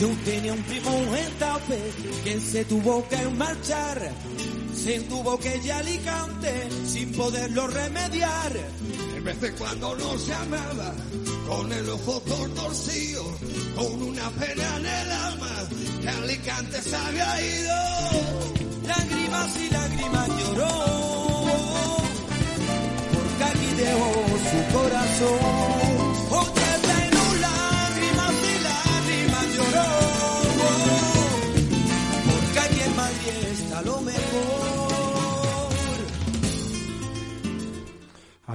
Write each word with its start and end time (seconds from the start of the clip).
Yo 0.00 0.08
tenía 0.26 0.52
un 0.52 0.62
primo 0.64 0.90
en 1.16 1.32
Taupe 1.38 1.80
que 2.22 2.38
se 2.38 2.64
tuvo 2.66 3.08
que 3.08 3.16
marchar, 3.28 4.12
se 4.74 5.00
tuvo 5.00 5.38
que 5.38 5.56
ir 5.56 5.72
a 5.72 5.78
Alicante 5.78 6.68
sin 6.86 7.12
poderlo 7.12 7.66
remediar. 7.66 8.52
En 9.16 9.24
vez 9.24 9.40
de 9.40 9.52
cuando 9.52 9.96
nos 9.96 10.26
llamaba, 10.26 10.92
con 11.46 11.72
el 11.72 11.88
ojo 11.88 12.20
torcido, 12.54 13.24
con 13.74 14.02
una 14.02 14.28
pena 14.32 14.76
en 14.76 14.86
el 14.86 15.10
alma, 15.10 15.68
que 16.02 16.08
Alicante 16.08 16.82
se 16.82 16.94
había 16.94 17.42
ido. 17.42 17.74
Lágrimas 18.86 19.56
y 19.56 19.70
lágrimas 19.70 20.28
lloró, 20.28 21.46
porque 23.14 23.44
aquí 23.44 23.74
dejó 23.76 24.12
su 24.50 24.74
corazón. 24.76 25.05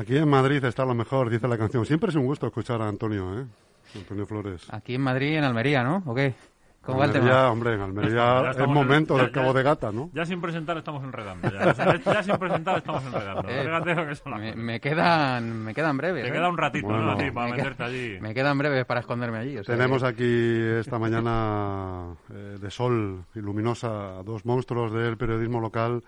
Aquí 0.02 0.18
en 0.18 0.28
Madrid 0.28 0.64
está 0.66 0.84
lo 0.84 0.96
mejor, 0.96 1.30
dice 1.30 1.48
la 1.48 1.58
canción. 1.58 1.86
Siempre 1.86 2.10
es 2.10 2.16
un 2.16 2.26
gusto 2.26 2.48
escuchar 2.48 2.82
a 2.82 2.88
Antonio, 2.88 3.40
¿eh? 3.40 3.46
Antonio 3.96 4.26
Flores. 4.26 4.66
Aquí 4.72 4.96
en 4.96 5.02
Madrid 5.02 5.34
y 5.34 5.36
en 5.36 5.44
Almería, 5.44 5.84
¿no? 5.84 6.02
¿O 6.06 6.16
qué? 6.16 6.34
¿Cómo 6.82 6.98
va 6.98 7.06
el 7.06 7.12
Almería, 7.12 7.32
tema? 7.36 7.52
hombre, 7.52 7.74
en 7.76 7.82
Almería 7.82 8.52
es 8.58 8.68
momento 8.68 9.16
ya- 9.16 9.22
del 9.24 9.32
Cabo 9.32 9.48
ya- 9.52 9.54
de 9.60 9.64
Gata, 9.64 9.92
¿no? 9.92 10.10
Ya 10.14 10.26
sin 10.26 10.42
presentar 10.42 10.76
estamos 10.78 11.04
enredando. 11.04 11.48
Ya, 11.52 11.68
O 11.70 11.74
sea, 11.76 11.96
ya 12.04 12.24
sin 12.24 12.38
presentar 12.38 12.78
estamos 12.80 13.04
enredando. 13.06 13.48
Eh, 13.48 13.64
que 14.42 14.56
me, 14.56 14.80
quedan, 14.80 15.64
me 15.64 15.76
quedan 15.76 15.98
breves. 15.98 16.24
Te 16.24 16.30
¿eh? 16.30 16.32
queda 16.32 16.50
un 16.50 16.58
ratito, 16.58 16.88
Bueno. 16.88 17.04
¿no? 17.04 17.12
Así, 17.12 17.30
para 17.30 17.48
Me 17.50 17.54
queda- 17.56 17.64
meterte 17.64 17.84
allí. 17.84 18.18
Me 18.20 18.34
quedan 18.34 18.58
breves 18.58 18.86
para 18.86 19.02
esconderme 19.02 19.38
allí. 19.38 19.58
o 19.60 19.64
sea 19.64 19.76
Tenemos 19.76 20.02
que- 20.02 20.08
aquí 20.08 20.80
esta 20.80 20.98
mañana 20.98 22.16
eh, 22.34 22.58
de 22.60 22.72
sol 22.72 23.26
y 23.36 23.40
luminosa 23.42 24.18
a 24.20 24.24
dos 24.24 24.44
monstruos 24.46 24.92
del 24.92 25.18
periodismo 25.18 25.60
local. 25.62 26.02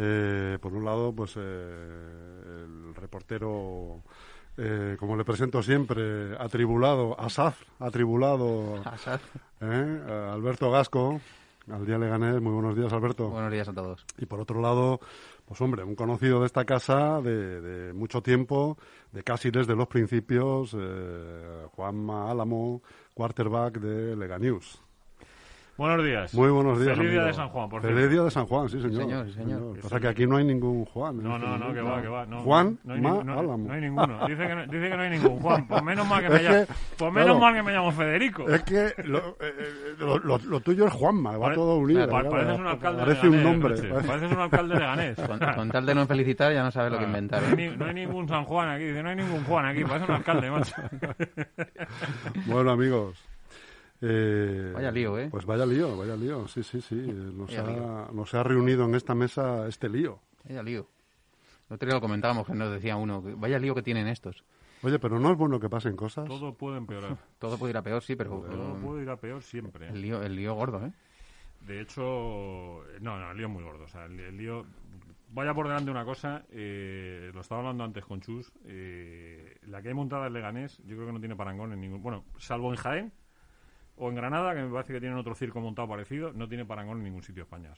Eh, 0.00 0.58
por 0.60 0.72
un 0.72 0.84
lado, 0.84 1.12
pues 1.12 1.34
eh, 1.36 2.64
el 2.64 2.94
reportero, 2.94 4.02
eh, 4.56 4.96
como 4.98 5.16
le 5.16 5.24
presento 5.24 5.62
siempre, 5.62 6.36
atribulado, 6.38 7.18
Asaf, 7.18 7.60
atribulado, 7.80 8.76
Asad. 8.84 9.20
¿eh? 9.60 10.28
Alberto 10.32 10.70
Gasco. 10.70 11.20
Al 11.70 11.84
día 11.84 11.98
le 11.98 12.08
gané. 12.08 12.40
Muy 12.40 12.52
buenos 12.52 12.74
días, 12.74 12.90
Alberto. 12.94 13.28
Buenos 13.28 13.52
días 13.52 13.68
a 13.68 13.74
todos. 13.74 14.04
Y 14.16 14.24
por 14.24 14.40
otro 14.40 14.60
lado, 14.62 15.00
pues 15.44 15.60
hombre, 15.60 15.84
un 15.84 15.94
conocido 15.94 16.40
de 16.40 16.46
esta 16.46 16.64
casa 16.64 17.20
de, 17.20 17.60
de 17.60 17.92
mucho 17.92 18.22
tiempo, 18.22 18.78
de 19.12 19.22
casi 19.22 19.50
desde 19.50 19.76
los 19.76 19.86
principios, 19.86 20.74
eh, 20.78 21.66
Juanma 21.76 22.30
Álamo, 22.30 22.82
quarterback 23.12 23.80
de 23.80 24.16
Lega 24.16 24.38
News. 24.38 24.80
Buenos 25.78 26.04
días. 26.04 26.34
Muy 26.34 26.50
buenos 26.50 26.80
días. 26.80 26.96
Feliz 26.98 27.12
día 27.12 27.20
amigo. 27.20 27.26
de 27.28 27.34
San 27.34 27.48
Juan, 27.50 27.68
por 27.68 27.80
Feliz 27.82 27.96
cierto. 27.98 28.12
día 28.12 28.22
de 28.24 28.30
San 28.32 28.46
Juan, 28.46 28.68
sí, 28.68 28.80
señor. 28.82 29.00
señor, 29.00 29.26
sí, 29.28 29.32
señor. 29.34 29.80
Pasa 29.80 30.00
que 30.00 30.08
aquí 30.08 30.26
no 30.26 30.36
hay 30.36 30.44
ningún 30.44 30.84
Juan. 30.86 31.18
en 31.18 31.22
No, 31.22 31.38
no, 31.38 31.56
no, 31.56 31.72
que 31.72 31.80
va, 31.80 32.02
que 32.02 32.08
va. 32.08 32.26
No, 32.26 32.40
Juan 32.40 32.78
no 32.82 32.94
hay, 32.94 33.00
Ma 33.00 33.22
no, 33.22 33.72
hay 33.72 33.80
ninguno. 33.82 34.26
Dice 34.26 34.44
que 34.48 34.54
no, 34.56 34.62
dice 34.66 34.88
que 34.90 34.96
no 34.96 35.02
hay 35.02 35.10
ningún 35.10 35.38
Juan. 35.38 35.68
Pues 35.68 35.82
menos 35.84 36.08
mal 36.08 36.20
que 36.20 36.28
me 36.34 36.42
llamo, 36.42 36.64
pues 36.98 37.12
menos 37.12 37.24
claro. 37.26 37.38
mal 37.38 37.54
que 37.54 37.62
me 37.62 37.72
llamo 37.72 37.92
Federico. 37.92 38.48
Es 38.48 38.62
que 38.64 38.92
lo, 39.04 39.18
eh, 39.18 39.34
eh, 39.40 39.94
lo, 40.00 40.18
lo- 40.18 40.38
lo 40.38 40.60
tuyo 40.60 40.84
es 40.88 40.92
Juanma, 40.92 41.36
va 41.36 41.46
Pare- 41.46 41.54
todo 41.54 41.76
unido. 41.76 42.08
pa- 42.08 42.28
pareces 42.28 42.58
un 42.58 42.66
alcalde 42.66 42.98
Parece 43.04 43.22
de 43.22 43.36
un 43.36 43.42
nombre. 43.44 43.74
parece- 43.76 44.06
Pareces 44.08 44.32
un 44.32 44.40
alcalde 44.40 44.74
de 44.74 44.80
Leganés. 44.80 45.16
Con, 45.28 45.38
con 45.38 45.68
tal 45.70 45.86
de 45.86 45.94
no 45.94 46.06
felicitar 46.08 46.52
ya 46.52 46.64
no 46.64 46.72
sabe 46.72 46.90
lo 46.90 46.98
que 46.98 47.04
inventar. 47.04 47.40
No 47.40 47.46
hay, 47.46 47.52
¿eh? 47.52 47.70
ni- 47.70 47.76
no 47.76 47.84
hay 47.84 47.94
ningún 47.94 48.26
San 48.28 48.42
Juan 48.44 48.68
aquí. 48.70 48.82
Dice, 48.84 49.00
no 49.00 49.10
hay 49.10 49.16
ningún 49.16 49.44
Juan 49.44 49.64
aquí. 49.66 49.84
Parece 49.84 50.06
un 50.06 50.16
alcalde, 50.16 50.50
macho. 50.50 50.74
Bueno, 52.46 52.72
amigos. 52.72 53.27
Eh, 54.00 54.72
Vaya 54.74 54.90
lío, 54.90 55.18
¿eh? 55.18 55.28
Pues 55.30 55.44
vaya 55.46 55.66
lío, 55.66 55.96
vaya 55.96 56.16
lío. 56.16 56.46
Sí, 56.48 56.62
sí, 56.62 56.80
sí. 56.80 56.96
eh, 57.08 57.12
Nos, 57.12 57.48
Vaya 57.48 57.62
ha, 57.64 57.70
lío. 57.70 58.08
nos 58.12 58.34
ha 58.34 58.42
reunido 58.42 58.84
en 58.84 58.94
esta 58.94 59.14
mesa 59.14 59.66
este 59.68 59.88
lío. 59.88 60.20
Vaya 60.44 60.62
lío. 60.62 60.86
El 61.68 61.74
otro 61.74 61.86
día 61.86 61.94
lo 61.96 62.00
comentábamos, 62.00 62.46
que 62.46 62.54
nos 62.54 62.72
decía 62.72 62.96
uno, 62.96 63.22
que 63.22 63.34
vaya 63.34 63.58
lío 63.58 63.74
que 63.74 63.82
tienen 63.82 64.06
estos. 64.08 64.44
Oye, 64.82 64.98
pero 64.98 65.18
no 65.18 65.30
es 65.32 65.36
bueno 65.36 65.58
que 65.60 65.68
pasen 65.68 65.96
cosas. 65.96 66.26
Todo 66.26 66.54
puede 66.54 66.78
empeorar. 66.78 67.18
Todo 67.38 67.58
puede 67.58 67.72
ir 67.72 67.76
a 67.76 67.82
peor, 67.82 68.02
sí, 68.02 68.14
pero 68.16 68.30
Todo 68.48 68.76
eh, 68.76 68.80
puede 68.82 69.02
ir 69.02 69.10
a 69.10 69.16
peor 69.16 69.42
siempre. 69.42 69.88
el 69.88 70.00
lío, 70.00 70.22
el 70.22 70.34
lío 70.36 70.54
gordo, 70.54 70.86
¿eh? 70.86 70.92
De 71.66 71.80
hecho, 71.80 72.00
no, 73.00 73.18
no, 73.18 73.30
el 73.32 73.36
lío 73.36 73.46
es 73.48 73.52
muy 73.52 73.64
gordo. 73.64 73.84
O 73.84 73.88
sea, 73.88 74.04
el, 74.06 74.18
el 74.20 74.36
lío. 74.36 74.64
Vaya 75.30 75.52
por 75.52 75.66
delante 75.68 75.90
una 75.90 76.06
cosa, 76.06 76.46
eh, 76.50 77.30
lo 77.34 77.42
estaba 77.42 77.60
hablando 77.60 77.84
antes 77.84 78.02
con 78.06 78.20
Chus. 78.22 78.50
eh, 78.64 79.58
la 79.66 79.82
que 79.82 79.88
hay 79.88 79.94
montada 79.94 80.28
en 80.28 80.32
Leganés, 80.32 80.78
yo 80.86 80.94
creo 80.96 81.06
que 81.08 81.12
no 81.12 81.20
tiene 81.20 81.36
parangón 81.36 81.72
en 81.74 81.80
ningún. 81.82 82.00
Bueno, 82.00 82.24
salvo 82.38 82.70
en 82.70 82.76
Jaén 82.76 83.12
o 83.98 84.08
en 84.08 84.14
Granada, 84.16 84.54
que 84.54 84.62
me 84.62 84.70
parece 84.72 84.92
que 84.92 85.00
tienen 85.00 85.18
otro 85.18 85.34
circo 85.34 85.60
montado 85.60 85.88
parecido, 85.88 86.32
no 86.32 86.48
tiene 86.48 86.64
parangón 86.64 86.98
en 86.98 87.04
ningún 87.04 87.22
sitio 87.22 87.42
de 87.44 87.44
España. 87.44 87.72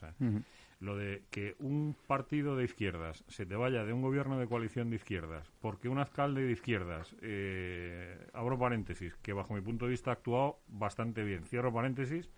Lo 0.80 0.96
de 0.96 1.22
que 1.30 1.56
un 1.58 1.94
partido 2.06 2.56
de 2.56 2.64
izquierdas 2.64 3.22
se 3.28 3.44
te 3.44 3.54
vaya 3.54 3.84
de 3.84 3.92
un 3.92 4.00
gobierno 4.00 4.38
de 4.38 4.46
coalición 4.46 4.88
de 4.88 4.96
izquierdas 4.96 5.50
porque 5.60 5.88
un 5.90 5.98
alcalde 5.98 6.42
de 6.42 6.52
izquierdas, 6.52 7.14
eh, 7.20 8.18
abro 8.32 8.58
paréntesis, 8.58 9.14
que 9.16 9.32
bajo 9.34 9.52
mi 9.54 9.60
punto 9.60 9.84
de 9.84 9.90
vista 9.90 10.10
ha 10.10 10.14
actuado 10.14 10.58
bastante 10.68 11.22
bien, 11.22 11.44
cierro 11.44 11.70
paréntesis, 11.72 12.30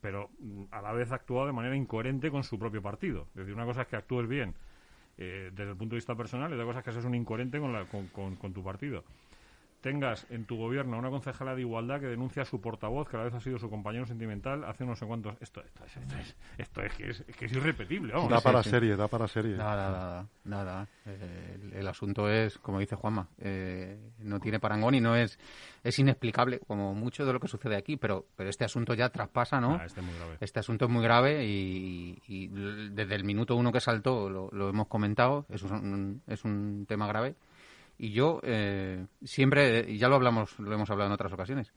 pero 0.00 0.30
mm, 0.38 0.64
a 0.70 0.80
la 0.80 0.92
vez 0.92 1.10
ha 1.12 1.16
actuado 1.16 1.46
de 1.46 1.52
manera 1.52 1.76
incoherente 1.76 2.30
con 2.30 2.44
su 2.44 2.58
propio 2.58 2.82
partido. 2.82 3.26
Es 3.30 3.34
decir, 3.40 3.54
una 3.54 3.64
cosa 3.66 3.82
es 3.82 3.88
que 3.88 3.96
actúes 3.96 4.28
bien 4.28 4.54
eh, 5.18 5.50
desde 5.52 5.72
el 5.72 5.76
punto 5.76 5.94
de 5.94 5.98
vista 5.98 6.14
personal 6.14 6.50
y 6.50 6.54
otra 6.54 6.64
cosa 6.66 6.78
es 6.78 6.84
que 6.84 6.92
seas 6.92 7.04
un 7.04 7.14
incoherente 7.14 7.58
con, 7.58 7.72
la- 7.72 7.84
con- 7.84 8.06
con- 8.08 8.36
con 8.36 8.52
tu 8.54 8.62
partido. 8.62 9.04
Tengas 9.80 10.26
en 10.28 10.44
tu 10.44 10.56
gobierno 10.56 10.98
una 10.98 11.08
concejala 11.08 11.54
de 11.54 11.62
igualdad 11.62 12.00
que 12.00 12.06
denuncia 12.06 12.42
a 12.42 12.44
su 12.44 12.60
portavoz, 12.60 13.08
que 13.08 13.16
a 13.16 13.20
la 13.20 13.24
vez 13.24 13.34
ha 13.34 13.40
sido 13.40 13.58
su 13.58 13.70
compañero 13.70 14.04
sentimental, 14.04 14.64
hace 14.64 14.84
no 14.84 14.94
sé 14.94 15.06
cuántos. 15.06 15.34
Esto, 15.40 15.62
esto, 15.62 15.84
es, 15.84 15.96
esto, 15.96 16.16
es, 16.18 16.36
esto 16.58 16.82
es 16.82 16.92
que 16.94 17.10
es, 17.10 17.24
es 17.26 17.36
que 17.36 17.46
es 17.46 17.52
irrepetible, 17.52 18.12
vamos. 18.12 18.28
da 18.28 18.40
para 18.42 18.62
serie, 18.62 18.94
da 18.94 19.08
para 19.08 19.26
serie. 19.26 19.56
Nada, 19.56 20.26
nada, 20.44 20.64
nada. 20.64 20.88
El, 21.06 21.72
el 21.72 21.88
asunto 21.88 22.28
es, 22.28 22.58
como 22.58 22.78
dice 22.78 22.94
Juanma, 22.94 23.28
eh, 23.38 23.98
no 24.18 24.38
tiene 24.38 24.60
parangón 24.60 24.94
y 24.94 25.00
no 25.00 25.16
es, 25.16 25.38
es 25.82 25.98
inexplicable, 25.98 26.60
como 26.60 26.94
mucho 26.94 27.24
de 27.24 27.32
lo 27.32 27.40
que 27.40 27.48
sucede 27.48 27.76
aquí, 27.76 27.96
pero, 27.96 28.26
pero 28.36 28.50
este 28.50 28.64
asunto 28.66 28.92
ya 28.92 29.08
traspasa, 29.08 29.60
¿no? 29.60 29.78
Ah, 29.80 29.86
este 29.86 30.00
es 30.00 30.06
muy 30.06 30.14
grave. 30.14 30.36
Este 30.40 30.60
asunto 30.60 30.84
es 30.84 30.90
muy 30.90 31.02
grave 31.02 31.46
y, 31.46 32.20
y 32.28 32.48
desde 32.90 33.14
el 33.14 33.24
minuto 33.24 33.56
uno 33.56 33.72
que 33.72 33.80
saltó 33.80 34.28
lo, 34.28 34.50
lo 34.52 34.68
hemos 34.68 34.88
comentado, 34.88 35.46
es 35.48 35.62
un, 35.62 36.22
es 36.26 36.44
un 36.44 36.84
tema 36.86 37.06
grave. 37.06 37.34
Y 38.02 38.12
yo 38.12 38.40
eh, 38.42 39.04
siempre, 39.22 39.94
ya 39.98 40.08
lo 40.08 40.14
hablamos, 40.14 40.58
lo 40.58 40.72
hemos 40.72 40.88
hablado 40.90 41.08
en 41.08 41.12
otras 41.12 41.30
ocasiones, 41.34 41.70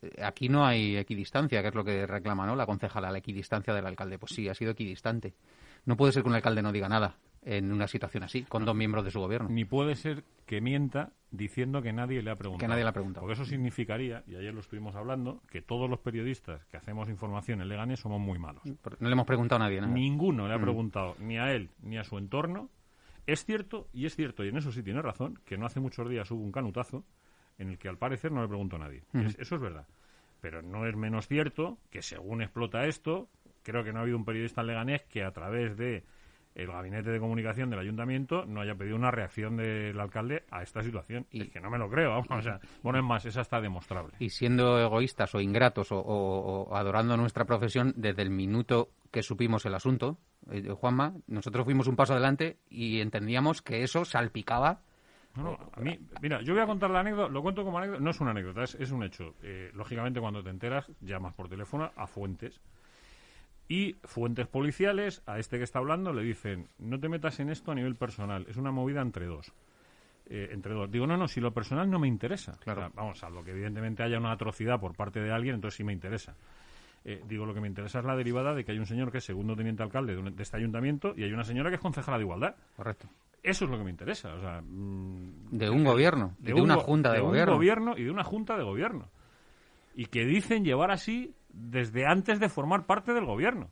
eh, 0.00 0.22
aquí 0.24 0.48
no 0.48 0.64
hay 0.64 0.96
equidistancia, 0.96 1.60
que 1.60 1.68
es 1.68 1.74
lo 1.74 1.84
que 1.84 2.06
reclama 2.06 2.46
¿no? 2.46 2.56
la 2.56 2.64
concejala, 2.64 3.10
la 3.10 3.18
equidistancia 3.18 3.74
del 3.74 3.84
alcalde. 3.86 4.18
Pues 4.18 4.32
sí, 4.32 4.48
ha 4.48 4.54
sido 4.54 4.70
equidistante. 4.70 5.34
No 5.84 5.94
puede 5.98 6.12
ser 6.12 6.22
que 6.22 6.30
un 6.30 6.34
alcalde 6.34 6.62
no 6.62 6.72
diga 6.72 6.88
nada 6.88 7.16
en 7.42 7.70
una 7.72 7.86
situación 7.88 8.22
así, 8.24 8.42
con 8.44 8.64
dos 8.64 8.74
miembros 8.74 9.04
de 9.04 9.10
su 9.10 9.20
gobierno. 9.20 9.50
Ni 9.50 9.66
puede 9.66 9.96
ser 9.96 10.24
que 10.46 10.62
mienta 10.62 11.12
diciendo 11.30 11.82
que 11.82 11.92
nadie 11.92 12.22
le 12.22 12.30
ha 12.30 12.36
preguntado. 12.36 12.58
Que 12.66 12.68
nadie 12.68 12.82
le 12.82 12.88
ha 12.88 12.92
preguntado. 12.92 13.20
Porque 13.26 13.34
eso 13.34 13.44
significaría, 13.44 14.24
y 14.26 14.34
ayer 14.34 14.54
lo 14.54 14.60
estuvimos 14.60 14.96
hablando, 14.96 15.42
que 15.50 15.60
todos 15.60 15.88
los 15.90 16.00
periodistas 16.00 16.64
que 16.66 16.78
hacemos 16.78 17.08
información 17.10 17.60
en 17.60 17.68
Leganés 17.68 18.00
somos 18.00 18.18
muy 18.20 18.38
malos. 18.38 18.62
No 18.64 19.08
le 19.08 19.12
hemos 19.12 19.26
preguntado 19.26 19.62
a 19.62 19.66
nadie 19.66 19.80
nada. 19.82 19.92
Ninguno 19.92 20.48
le 20.48 20.54
ha 20.54 20.58
Mm. 20.58 20.62
preguntado 20.62 21.16
ni 21.20 21.38
a 21.38 21.52
él 21.52 21.68
ni 21.82 21.98
a 21.98 22.04
su 22.04 22.16
entorno. 22.18 22.70
Es 23.26 23.44
cierto, 23.44 23.88
y 23.92 24.06
es 24.06 24.14
cierto, 24.14 24.44
y 24.44 24.48
en 24.48 24.56
eso 24.56 24.70
sí 24.72 24.82
tiene 24.82 25.02
razón, 25.02 25.38
que 25.44 25.58
no 25.58 25.66
hace 25.66 25.80
muchos 25.80 26.08
días 26.08 26.30
hubo 26.30 26.42
un 26.42 26.52
canutazo 26.52 27.04
en 27.58 27.70
el 27.70 27.78
que 27.78 27.88
al 27.88 27.98
parecer 27.98 28.30
no 28.32 28.42
le 28.42 28.48
preguntó 28.48 28.76
a 28.76 28.80
nadie. 28.80 29.02
Es- 29.14 29.38
eso 29.38 29.56
es 29.56 29.60
verdad. 29.60 29.86
Pero 30.40 30.62
no 30.62 30.86
es 30.86 30.94
menos 30.96 31.26
cierto 31.26 31.78
que 31.90 32.02
según 32.02 32.42
explota 32.42 32.86
esto, 32.86 33.28
creo 33.62 33.82
que 33.82 33.92
no 33.92 33.98
ha 33.98 34.02
habido 34.02 34.16
un 34.18 34.24
periodista 34.24 34.60
en 34.60 34.68
Leganés 34.68 35.02
que 35.04 35.24
a 35.24 35.32
través 35.32 35.76
de 35.76 36.04
el 36.54 36.68
gabinete 36.68 37.10
de 37.10 37.18
comunicación 37.18 37.68
del 37.68 37.80
ayuntamiento 37.80 38.46
no 38.46 38.60
haya 38.62 38.74
pedido 38.74 38.96
una 38.96 39.10
reacción 39.10 39.56
del 39.58 39.98
alcalde 40.00 40.44
a 40.50 40.62
esta 40.62 40.82
situación. 40.82 41.26
Y- 41.30 41.42
es 41.42 41.50
que 41.50 41.60
no 41.60 41.68
me 41.70 41.76
lo 41.78 41.90
creo, 41.90 42.10
vamos. 42.10 42.28
O 42.30 42.40
sea, 42.42 42.60
bueno, 42.82 42.98
es 42.98 43.04
más, 43.04 43.24
esa 43.26 43.40
está 43.42 43.60
demostrable. 43.60 44.14
y 44.20 44.30
siendo 44.30 44.78
egoístas 44.80 45.34
o 45.34 45.40
ingratos 45.40 45.90
o, 45.92 45.98
o- 45.98 46.62
o 46.62 46.74
adorando 46.76 47.16
nuestra 47.16 47.44
profesión 47.44 47.92
desde 47.96 48.22
el 48.22 48.30
minuto 48.30 48.90
que 49.10 49.22
supimos 49.22 49.66
el 49.66 49.74
asunto, 49.74 50.18
eh, 50.50 50.70
Juanma, 50.70 51.14
nosotros 51.26 51.64
fuimos 51.64 51.86
un 51.86 51.96
paso 51.96 52.12
adelante 52.12 52.58
y 52.68 53.00
entendíamos 53.00 53.62
que 53.62 53.82
eso 53.82 54.04
salpicaba. 54.04 54.80
No, 55.34 55.42
no, 55.42 55.58
a 55.72 55.80
mí, 55.80 55.98
mira, 56.22 56.40
yo 56.42 56.54
voy 56.54 56.62
a 56.62 56.66
contar 56.66 56.90
la 56.90 57.00
anécdota, 57.00 57.30
lo 57.30 57.42
cuento 57.42 57.62
como 57.62 57.78
anécdota, 57.78 58.02
no 58.02 58.10
es 58.10 58.20
una 58.20 58.30
anécdota, 58.30 58.62
es, 58.64 58.74
es 58.76 58.90
un 58.90 59.02
hecho. 59.02 59.34
Eh, 59.42 59.70
lógicamente, 59.74 60.20
cuando 60.20 60.42
te 60.42 60.50
enteras, 60.50 60.90
llamas 61.00 61.34
por 61.34 61.48
teléfono 61.48 61.90
a 61.94 62.06
fuentes. 62.06 62.60
Y 63.68 63.94
fuentes 64.04 64.46
policiales, 64.46 65.22
a 65.26 65.38
este 65.38 65.58
que 65.58 65.64
está 65.64 65.80
hablando, 65.80 66.12
le 66.12 66.22
dicen, 66.22 66.68
no 66.78 67.00
te 67.00 67.08
metas 67.08 67.40
en 67.40 67.50
esto 67.50 67.72
a 67.72 67.74
nivel 67.74 67.96
personal, 67.96 68.46
es 68.48 68.56
una 68.56 68.70
movida 68.70 69.02
entre 69.02 69.26
dos. 69.26 69.52
Eh, 70.28 70.48
entre 70.52 70.74
dos. 70.74 70.90
Digo, 70.90 71.06
no, 71.06 71.16
no, 71.16 71.28
si 71.28 71.40
lo 71.40 71.52
personal 71.52 71.90
no 71.90 71.98
me 71.98 72.08
interesa. 72.08 72.58
Claro. 72.60 72.80
O 72.80 72.84
sea, 72.84 72.92
vamos, 72.94 73.18
salvo 73.18 73.44
que 73.44 73.52
evidentemente 73.52 74.02
haya 74.02 74.18
una 74.18 74.32
atrocidad 74.32 74.80
por 74.80 74.94
parte 74.96 75.20
de 75.20 75.30
alguien, 75.30 75.56
entonces 75.56 75.76
sí 75.76 75.84
me 75.84 75.92
interesa. 75.92 76.34
Eh, 77.08 77.22
digo, 77.28 77.46
lo 77.46 77.54
que 77.54 77.60
me 77.60 77.68
interesa 77.68 78.00
es 78.00 78.04
la 78.04 78.16
derivada 78.16 78.52
de 78.52 78.64
que 78.64 78.72
hay 78.72 78.78
un 78.80 78.86
señor 78.86 79.12
que 79.12 79.18
es 79.18 79.24
segundo 79.24 79.54
teniente 79.54 79.80
alcalde 79.82 80.14
de, 80.14 80.18
un- 80.18 80.34
de 80.34 80.42
este 80.42 80.56
ayuntamiento 80.56 81.14
y 81.16 81.22
hay 81.22 81.32
una 81.32 81.44
señora 81.44 81.70
que 81.70 81.76
es 81.76 81.80
concejala 81.80 82.18
de 82.18 82.24
igualdad. 82.24 82.56
Correcto. 82.76 83.08
Eso 83.44 83.64
es 83.64 83.70
lo 83.70 83.78
que 83.78 83.84
me 83.84 83.90
interesa. 83.90 84.34
O 84.34 84.40
sea, 84.40 84.60
mm, 84.60 85.50
De 85.52 85.70
un 85.70 85.84
gobierno, 85.84 86.34
de 86.38 86.52
un 86.52 86.62
una 86.62 86.76
junta 86.78 87.12
de 87.12 87.20
un 87.20 87.28
gobierno. 87.28 87.54
gobierno 87.54 87.94
y 87.96 88.02
de 88.02 88.10
una 88.10 88.24
junta 88.24 88.56
de 88.56 88.64
gobierno. 88.64 89.08
Y 89.94 90.06
que 90.06 90.24
dicen 90.24 90.64
llevar 90.64 90.90
así 90.90 91.32
desde 91.48 92.06
antes 92.06 92.40
de 92.40 92.48
formar 92.48 92.86
parte 92.86 93.12
del 93.14 93.24
gobierno. 93.24 93.70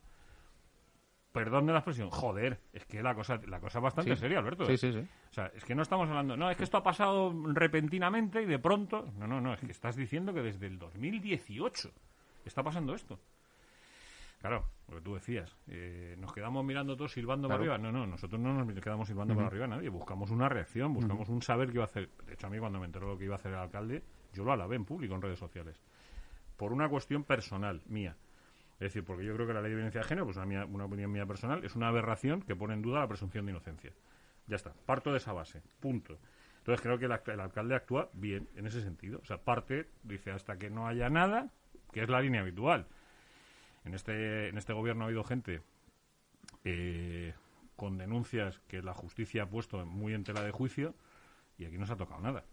Perdón 1.33 1.67
de 1.67 1.73
la 1.73 1.81
expresión. 1.81 2.11
Joder, 2.11 2.61
es 2.73 2.85
que 2.87 3.03
la 3.03 3.17
cosa, 3.17 3.41
la 3.49 3.59
cosa 3.59 3.79
es 3.79 3.83
bastante 3.83 4.15
Sí. 4.15 4.21
seria, 4.21 4.39
Alberto. 4.39 4.65
Sí, 4.67 4.77
sí, 4.77 4.93
sí. 4.93 5.01
O 5.01 5.33
sea, 5.35 5.47
es 5.57 5.65
que 5.65 5.75
no 5.75 5.83
estamos 5.83 6.09
hablando. 6.09 6.37
No, 6.37 6.49
es 6.49 6.57
que 6.57 6.63
esto 6.63 6.77
ha 6.77 6.83
pasado 6.85 7.35
repentinamente 7.53 8.41
y 8.43 8.47
de 8.47 8.61
pronto. 8.61 9.11
No, 9.19 9.27
no, 9.27 9.41
no. 9.41 9.53
Es 9.55 9.61
que 9.61 9.73
estás 9.73 9.97
diciendo 9.97 10.33
que 10.33 10.43
desde 10.43 10.69
el 10.69 10.79
2018 10.79 11.91
está 12.49 12.63
pasando 12.63 12.95
esto. 12.95 13.19
Claro, 14.41 14.67
lo 14.89 14.97
que 14.97 15.01
tú 15.03 15.15
decías. 15.15 15.57
eh, 15.69 16.17
¿Nos 16.19 16.33
quedamos 16.33 16.63
mirando 16.65 16.97
todos 16.97 17.13
silbando 17.13 17.49
Claro. 17.49 17.63
para 17.65 17.75
arriba? 17.77 17.91
No, 17.91 17.99
no, 17.99 18.07
nosotros 18.07 18.39
no 18.41 18.53
nos 18.53 18.81
quedamos 18.81 19.09
silbando 19.09 19.35
para 19.35 19.47
arriba 19.47 19.67
nadie. 19.67 19.89
Buscamos 19.89 20.31
una 20.31 20.49
reacción, 20.51 20.93
buscamos 20.93 21.29
un 21.31 21.41
saber 21.41 21.69
qué 21.69 21.75
iba 21.77 21.85
a 21.85 21.87
hacer. 21.87 22.11
De 22.27 22.35
hecho, 22.35 22.47
a 22.47 22.51
mí 22.51 22.59
cuando 22.59 22.79
me 22.79 22.85
enteró 22.87 23.07
lo 23.09 23.17
que 23.17 23.25
iba 23.25 23.35
a 23.35 23.39
hacer 23.39 23.53
el 23.53 23.59
alcalde, 23.59 24.03
yo 24.35 24.45
lo 24.45 24.53
alabé 24.53 24.77
en 24.77 24.85
público 24.85 25.15
en 25.15 25.23
redes 25.23 25.39
sociales. 25.39 25.81
Por 26.59 26.73
una 26.73 26.89
cuestión 26.91 27.25
personal 27.25 27.81
mía. 27.87 28.17
Es 28.75 28.81
decir, 28.81 29.03
porque 29.05 29.25
yo 29.25 29.35
creo 29.35 29.47
que 29.47 29.55
la 29.55 29.63
ley 29.63 29.71
de 29.71 29.77
violencia 29.77 30.03
de 30.03 30.07
género, 30.07 30.27
pues 30.27 30.37
una, 30.37 30.45
mía- 30.47 30.67
una 30.67 30.85
opinión 30.85 31.11
mía 31.11 31.25
personal, 31.25 31.65
es 31.65 31.75
una 31.75 31.89
aberración 31.89 32.43
que 32.43 32.55
pone 32.55 32.75
en 32.75 32.83
duda 32.83 33.01
la 33.01 33.09
presunción 33.09 33.47
de 33.47 33.53
inocencia. 33.53 33.93
Ya 34.47 34.57
está, 34.57 34.75
parto 34.85 35.11
de 35.11 35.17
esa 35.19 35.33
base, 35.33 35.63
punto. 35.81 36.19
Entonces 36.59 36.83
creo 36.83 36.99
que 36.99 37.07
el 37.07 37.41
alcalde 37.41 37.75
actúa 37.75 38.11
bien 38.13 38.47
en 38.57 38.67
ese 38.67 38.83
sentido. 38.83 39.21
O 39.23 39.25
sea, 39.25 39.39
parte, 39.39 39.89
dice, 40.03 40.33
hasta 40.33 40.59
que 40.59 40.69
no 40.71 40.87
haya 40.87 41.09
nada, 41.09 41.51
que 41.95 42.03
es 42.03 42.09
la 42.11 42.21
línea 42.21 42.41
habitual. 42.43 42.87
En 43.85 43.95
este, 43.95 44.49
en 44.49 44.59
este 44.59 44.73
gobierno 44.73 45.05
ha 45.05 45.07
habido 45.07 45.25
gente 45.25 45.63
eh, 46.65 47.33
con 47.77 47.97
denuncias 47.99 48.61
que 48.67 48.83
la 48.83 48.95
justicia 48.95 49.45
ha 49.45 49.47
puesto 49.47 49.85
muy 49.87 50.13
en 50.13 50.25
tela 50.25 50.43
de 50.43 50.51
juicio 50.51 50.95
y 51.57 51.65
aquí 51.65 51.79
no 51.79 51.87
se 51.87 51.93
ha 51.93 51.97
tocado 51.97 52.21
nada. 52.21 52.45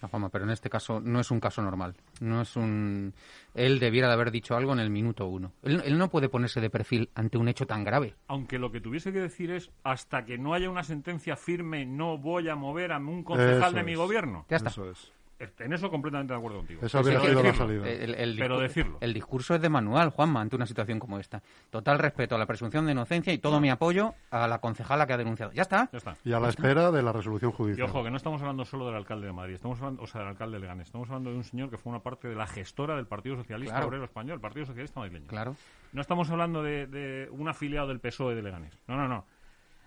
No, 0.00 0.06
Juanma, 0.08 0.28
pero 0.28 0.44
en 0.44 0.50
este 0.50 0.70
caso 0.70 1.00
no 1.00 1.18
es 1.18 1.30
un 1.32 1.40
caso 1.40 1.60
normal. 1.60 1.96
No 2.20 2.40
es 2.42 2.54
un. 2.54 3.14
Él 3.54 3.80
debiera 3.80 4.06
de 4.06 4.14
haber 4.14 4.30
dicho 4.30 4.54
algo 4.54 4.72
en 4.72 4.78
el 4.78 4.90
minuto 4.90 5.26
uno. 5.26 5.54
Él, 5.62 5.82
él 5.84 5.98
no 5.98 6.08
puede 6.08 6.28
ponerse 6.28 6.60
de 6.60 6.70
perfil 6.70 7.10
ante 7.16 7.36
un 7.36 7.48
hecho 7.48 7.66
tan 7.66 7.82
grave. 7.82 8.14
Aunque 8.28 8.60
lo 8.60 8.70
que 8.70 8.80
tuviese 8.80 9.12
que 9.12 9.18
decir 9.18 9.50
es, 9.50 9.72
hasta 9.82 10.24
que 10.24 10.38
no 10.38 10.54
haya 10.54 10.70
una 10.70 10.84
sentencia 10.84 11.34
firme, 11.34 11.84
no 11.84 12.16
voy 12.16 12.48
a 12.48 12.54
mover 12.54 12.92
a 12.92 12.98
un 12.98 13.24
concejal 13.24 13.56
Eso 13.70 13.72
de 13.72 13.82
mi 13.82 13.92
es. 13.92 13.98
gobierno. 13.98 14.46
Ya 14.48 14.58
está. 14.58 14.68
Eso 14.68 14.88
es. 14.88 15.12
En 15.58 15.72
eso 15.72 15.88
completamente 15.88 16.32
de 16.32 16.38
acuerdo 16.38 16.58
contigo. 16.58 16.84
Esa 16.84 17.00
hubiera 17.00 17.20
Pero 17.20 17.30
sido 17.30 17.42
la 17.42 17.48
decirlo. 17.50 17.66
salida. 17.84 17.88
El, 17.90 18.14
el 18.14 18.36
Pero 18.38 18.58
decirlo. 18.58 18.98
el 19.00 19.14
discurso 19.14 19.54
es 19.54 19.60
de 19.62 19.68
manual, 19.68 20.10
Juanma, 20.10 20.40
ante 20.40 20.56
una 20.56 20.66
situación 20.66 20.98
como 20.98 21.18
esta. 21.20 21.42
Total 21.70 21.98
respeto 21.98 22.34
a 22.34 22.38
la 22.38 22.46
presunción 22.46 22.86
de 22.86 22.92
inocencia 22.92 23.32
y 23.32 23.38
todo 23.38 23.60
mi 23.60 23.70
apoyo 23.70 24.14
a 24.30 24.48
la 24.48 24.58
concejala 24.60 25.06
que 25.06 25.12
ha 25.12 25.16
denunciado. 25.16 25.52
Ya 25.52 25.62
está. 25.62 25.88
Ya 25.92 25.98
está. 25.98 26.16
Y 26.24 26.32
a 26.32 26.40
la 26.40 26.48
espera 26.48 26.90
de 26.90 27.02
la 27.02 27.12
resolución 27.12 27.52
Y 27.52 27.54
judicial. 27.54 27.88
ojo, 27.88 28.02
que 28.02 28.10
no 28.10 28.16
estamos 28.16 28.40
hablando 28.42 28.64
solo 28.64 28.86
del 28.86 28.96
alcalde 28.96 29.26
de 29.28 29.32
Madrid, 29.32 29.54
estamos 29.54 29.78
hablando, 29.78 30.02
o 30.02 30.06
sea, 30.08 30.22
del 30.22 30.30
alcalde 30.30 30.56
de 30.56 30.60
Leganés, 30.62 30.86
estamos 30.88 31.08
hablando 31.08 31.30
de 31.30 31.36
un 31.36 31.44
señor 31.44 31.70
que 31.70 31.78
fue 31.78 31.90
una 31.90 32.02
parte 32.02 32.26
de 32.28 32.34
la 32.34 32.46
gestora 32.48 32.96
del 32.96 33.06
Partido 33.06 33.36
Socialista 33.36 33.74
Claro. 33.74 33.88
Obrero 33.88 34.04
Español, 34.04 34.34
el 34.34 34.40
Partido 34.40 34.66
Socialista 34.66 34.98
Madrileño. 34.98 35.28
Claro. 35.28 35.54
No 35.92 36.00
estamos 36.00 36.28
hablando 36.30 36.62
de, 36.64 36.86
de 36.88 37.28
un 37.30 37.48
afiliado 37.48 37.86
del 37.88 38.00
PSOE 38.00 38.34
de 38.34 38.42
Leganés. 38.42 38.76
No, 38.88 38.96
no, 38.96 39.06
no. 39.06 39.24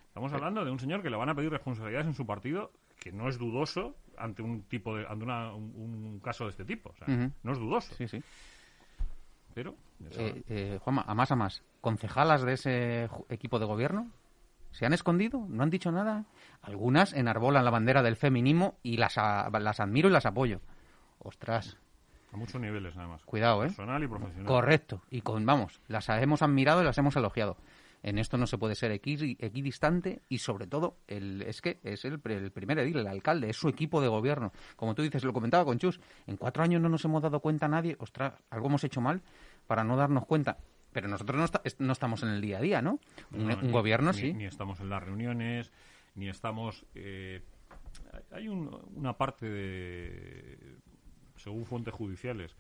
Estamos 0.08 0.34
hablando 0.34 0.66
de 0.66 0.72
un 0.72 0.80
señor 0.80 1.02
que 1.02 1.10
le 1.10 1.16
van 1.16 1.30
a 1.30 1.36
pedir 1.36 1.50
responsabilidades 1.52 2.08
en 2.08 2.14
su 2.14 2.26
partido, 2.26 2.72
que 3.02 3.12
no 3.12 3.28
es 3.28 3.40
dudoso 3.40 3.96
ante 4.16 4.44
un 4.44 4.62
tipo 4.62 4.96
de, 4.96 5.08
ante 5.08 5.26
una- 5.26 5.52
un, 5.56 5.74
un 5.76 6.20
caso 6.20 6.44
de 6.46 6.52
este 6.52 6.64
tipo. 6.66 6.92
O 6.92 6.96
sea, 6.96 7.08
no 7.42 7.52
es 7.52 7.58
dudoso. 7.58 7.94
Sí, 7.96 8.08
sí. 8.08 8.22
Pero. 9.56 9.76
Eh, 10.12 10.44
eh, 10.48 10.80
Juanma, 10.82 11.04
a 11.08 11.14
más 11.16 11.32
a 11.32 11.36
más. 11.36 11.64
¿Concejalas 11.82 12.44
de 12.44 12.54
ese 12.54 13.10
equipo 13.30 13.58
de 13.60 13.66
gobierno? 13.66 14.10
¿Se 14.72 14.86
han 14.86 14.94
escondido? 14.94 15.46
¿No 15.50 15.64
han 15.64 15.70
dicho 15.72 15.92
nada? 15.92 16.26
Algunas 16.62 17.12
enarbolan 17.14 17.66
la 17.66 17.72
bandera 17.72 18.04
del 18.04 18.16
feminismo 18.16 18.78
y 18.84 18.98
las, 18.98 19.18
a- 19.18 19.50
las 19.60 19.80
admiro 19.80 20.08
y 20.08 20.12
las 20.12 20.26
apoyo. 20.28 20.62
Ostras, 21.20 21.78
a 22.34 22.38
muchos 22.38 22.62
niveles, 22.62 22.96
además. 22.96 23.22
cuidado, 23.26 23.64
¿eh? 23.64 23.68
Personal 23.68 24.04
y 24.04 24.08
profesional. 24.08 24.46
Correcto. 24.46 25.02
Y 25.10 25.22
con, 25.22 25.46
vamos, 25.46 25.82
las 25.88 26.08
hemos 26.10 26.42
admirado 26.42 26.82
y 26.82 26.86
las 26.86 26.98
hemos 26.98 27.16
elogiado. 27.16 27.58
En 28.04 28.18
esto 28.18 28.38
no 28.38 28.48
se 28.48 28.58
puede 28.58 28.74
ser 28.76 28.92
equi- 28.92 29.36
equidistante 29.40 30.22
y 30.28 30.40
sobre 30.40 30.66
todo 30.68 30.98
el, 31.08 31.42
es 31.44 31.62
que 31.62 31.80
es 31.84 32.04
el, 32.06 32.20
el 32.24 32.52
primer 32.52 32.80
edil, 32.80 32.98
el 32.98 33.08
alcalde, 33.08 33.50
es 33.50 33.58
su 33.58 33.70
equipo 33.70 34.02
de 34.02 34.08
gobierno. 34.08 34.52
Como 34.76 34.96
tú 34.96 35.02
dices, 35.04 35.24
lo 35.24 35.34
comentaba 35.34 35.66
con 35.66 35.78
Chus, 35.78 36.00
en 36.26 36.38
cuatro 36.38 36.64
años 36.64 36.82
no 36.82 36.90
nos 36.90 37.06
hemos 37.06 37.22
dado 37.22 37.40
cuenta 37.40 37.68
nadie, 37.68 37.96
ostras, 38.00 38.34
algo 38.50 38.68
hemos 38.68 38.84
hecho 38.84 39.02
mal 39.02 39.22
para 39.68 39.84
no 39.84 39.96
darnos 39.98 40.26
cuenta. 40.26 40.58
Pero 40.92 41.08
nosotros 41.08 41.38
no, 41.38 41.46
esta- 41.46 41.62
es- 41.64 41.80
no 41.80 41.94
estamos 41.94 42.24
en 42.24 42.30
el 42.30 42.42
día 42.42 42.58
a 42.58 42.62
día, 42.62 42.82
¿no? 42.82 43.00
Un, 43.32 43.48
No, 43.48 43.56
un 43.56 43.62
ni- 43.68 43.72
gobierno 43.72 44.12
ni- 44.12 44.18
sí. 44.18 44.34
Ni 44.34 44.46
estamos 44.46 44.80
en 44.80 44.90
las 44.90 45.04
reuniones, 45.04 45.72
ni 46.16 46.28
estamos. 46.28 46.86
eh, 46.96 47.42
hay 48.32 48.48
un- 48.48 48.78
una 48.96 49.14
parte 49.18 49.48
de. 49.50 50.58
Según 51.38 51.66
fuentes 51.66 51.94
judiciales, 51.94 52.56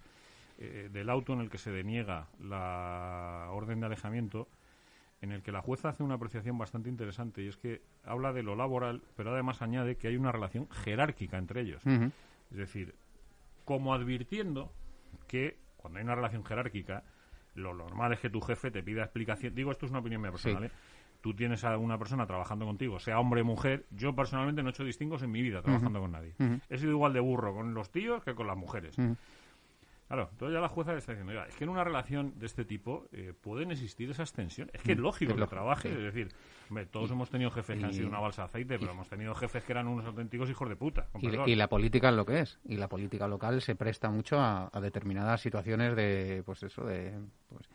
eh, 0.57 0.89
del 0.91 1.09
auto 1.09 1.33
en 1.33 1.41
el 1.41 1.49
que 1.49 1.57
se 1.57 1.71
deniega 1.71 2.27
la 2.39 3.47
orden 3.51 3.79
de 3.79 3.85
alejamiento, 3.87 4.47
en 5.21 5.31
el 5.31 5.41
que 5.44 5.51
la 5.51 5.62
jueza 5.62 5.89
hace 5.89 6.03
una 6.03 6.15
apreciación 6.15 6.57
bastante 6.57 6.89
interesante 6.89 7.44
y 7.44 7.47
es 7.47 7.57
que 7.57 7.81
habla 8.03 8.33
de 8.33 8.44
lo 8.44 8.56
laboral, 8.56 9.01
pero 9.15 9.31
además 9.31 9.62
añade 9.62 9.95
que 9.95 10.07
hay 10.07 10.18
una 10.18 10.31
relación 10.31 10.68
jerárquica 10.69 11.38
entre 11.38 11.62
ellos. 11.62 11.83
Es 11.85 12.57
decir, 12.57 12.95
como 13.65 13.94
advirtiendo 13.94 14.71
que 15.27 15.57
cuando 15.77 16.00
hay 16.00 16.06
una 16.06 16.15
relación 16.15 16.44
jerárquica, 16.44 17.03
lo 17.56 17.73
normal 17.73 18.13
es 18.13 18.19
que 18.19 18.29
tu 18.29 18.41
jefe 18.41 18.71
te 18.71 18.81
pida 18.81 19.03
explicación. 19.03 19.53
Digo, 19.53 19.71
esto 19.71 19.85
es 19.85 19.91
una 19.91 20.00
opinión 20.00 20.21
mía 20.21 20.31
personal, 20.31 20.63
Sí. 20.63 20.68
¿eh? 20.69 20.71
Tú 21.21 21.35
tienes 21.35 21.63
a 21.63 21.77
una 21.77 22.00
persona 22.00 22.25
trabajando 22.25 22.65
contigo, 22.65 23.00
sea 23.00 23.19
hombre 23.19 23.41
o 23.41 23.45
mujer. 23.45 23.85
Yo 23.91 24.15
personalmente 24.15 24.63
no 24.63 24.69
he 24.69 24.71
hecho 24.71 24.83
distingos 24.83 25.21
en 25.21 25.29
mi 25.31 25.44
vida 25.44 25.62
trabajando 25.62 26.00
con 26.01 26.12
nadie. 26.12 26.33
He 26.68 26.77
sido 26.79 26.91
igual 26.94 27.13
de 27.13 27.19
burro 27.19 27.53
con 27.53 27.75
los 27.75 27.91
tíos 27.91 28.23
que 28.23 28.33
con 28.33 28.47
las 28.47 28.57
mujeres. 28.57 28.95
Claro, 30.11 30.27
entonces 30.33 30.53
ya 30.53 30.59
la 30.59 30.67
jueza 30.67 30.91
le 30.91 30.97
está 30.97 31.13
diciendo, 31.13 31.31
"Oiga, 31.31 31.45
es 31.47 31.55
que 31.55 31.63
en 31.63 31.69
una 31.69 31.85
relación 31.85 32.37
de 32.37 32.45
este 32.45 32.65
tipo 32.65 33.07
eh, 33.13 33.33
pueden 33.39 33.71
existir 33.71 34.09
esas 34.11 34.33
tensiones. 34.33 34.75
Es 34.75 34.81
que 34.81 34.91
es 34.91 34.97
lógico 34.97 35.31
es 35.31 35.39
que 35.39 35.47
trabaje. 35.47 35.87
sí. 35.89 35.95
Es 35.95 36.01
decir, 36.03 36.27
hombre, 36.69 36.85
todos 36.87 37.09
hemos 37.11 37.29
tenido 37.29 37.49
jefes 37.49 37.79
que 37.79 37.85
han 37.85 37.93
sido 37.93 38.09
una 38.09 38.19
balsa 38.19 38.41
de 38.41 38.45
aceite, 38.47 38.77
pero 38.77 38.91
hemos 38.91 39.07
tenido 39.07 39.33
jefes 39.35 39.63
que 39.63 39.71
eran 39.71 39.87
unos 39.87 40.05
auténticos 40.05 40.49
hijos 40.49 40.67
de 40.67 40.75
puta. 40.75 41.07
Y, 41.47 41.55
la 41.55 41.69
política 41.69 42.09
es 42.09 42.15
lo 42.15 42.25
que 42.25 42.41
es. 42.41 42.59
Y 42.65 42.75
la 42.75 42.89
política 42.89 43.25
local 43.27 43.61
se 43.61 43.75
presta 43.75 44.09
mucho 44.09 44.37
a, 44.37 44.69
a 44.73 44.81
determinadas 44.81 45.39
situaciones 45.39 45.95
de, 45.95 46.43
pues 46.45 46.61
eso, 46.63 46.83
de... 46.85 47.17
Pues, 47.47 47.69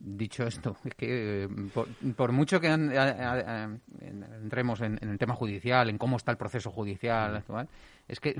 dicho 0.00 0.46
esto, 0.46 0.76
es 0.84 0.94
que 0.94 1.44
eh, 1.44 1.48
por, 1.74 1.88
por 2.16 2.32
mucho 2.32 2.60
que 2.60 2.68
an- 2.68 2.90
a- 2.96 3.02
a- 3.02 3.64
a- 3.64 3.64
en- 4.00 4.24
entremos 4.42 4.80
en, 4.80 4.98
en 5.00 5.10
el 5.10 5.18
tema 5.18 5.34
judicial, 5.34 5.88
en 5.90 5.98
cómo 5.98 6.16
está 6.16 6.32
el 6.32 6.38
proceso 6.38 6.70
judicial, 6.70 7.36
actual, 7.36 7.68
es 8.08 8.18
que 8.20 8.36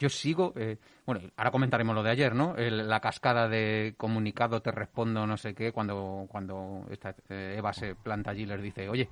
yo 0.00 0.08
sigo... 0.08 0.52
eh, 0.56 0.78
bueno, 1.06 1.20
ahora 1.36 1.50
comentaremos 1.52 1.94
lo 1.94 2.02
de 2.02 2.10
ayer, 2.10 2.34
¿no? 2.34 2.56
El- 2.56 2.88
la 2.88 2.98
cascada 3.00 3.48
de 3.48 3.94
comunicado, 3.96 4.60
te 4.62 4.72
respondo, 4.72 5.24
no 5.26 5.36
sé 5.36 5.54
qué, 5.54 5.70
cuando, 5.70 6.26
cuando 6.28 6.86
esta, 6.90 7.14
eh, 7.28 7.54
Eva 7.58 7.72
se 7.72 7.94
planta 7.94 8.32
allí 8.32 8.42
y 8.42 8.46
les 8.46 8.60
dice, 8.62 8.88
oye, 8.88 9.08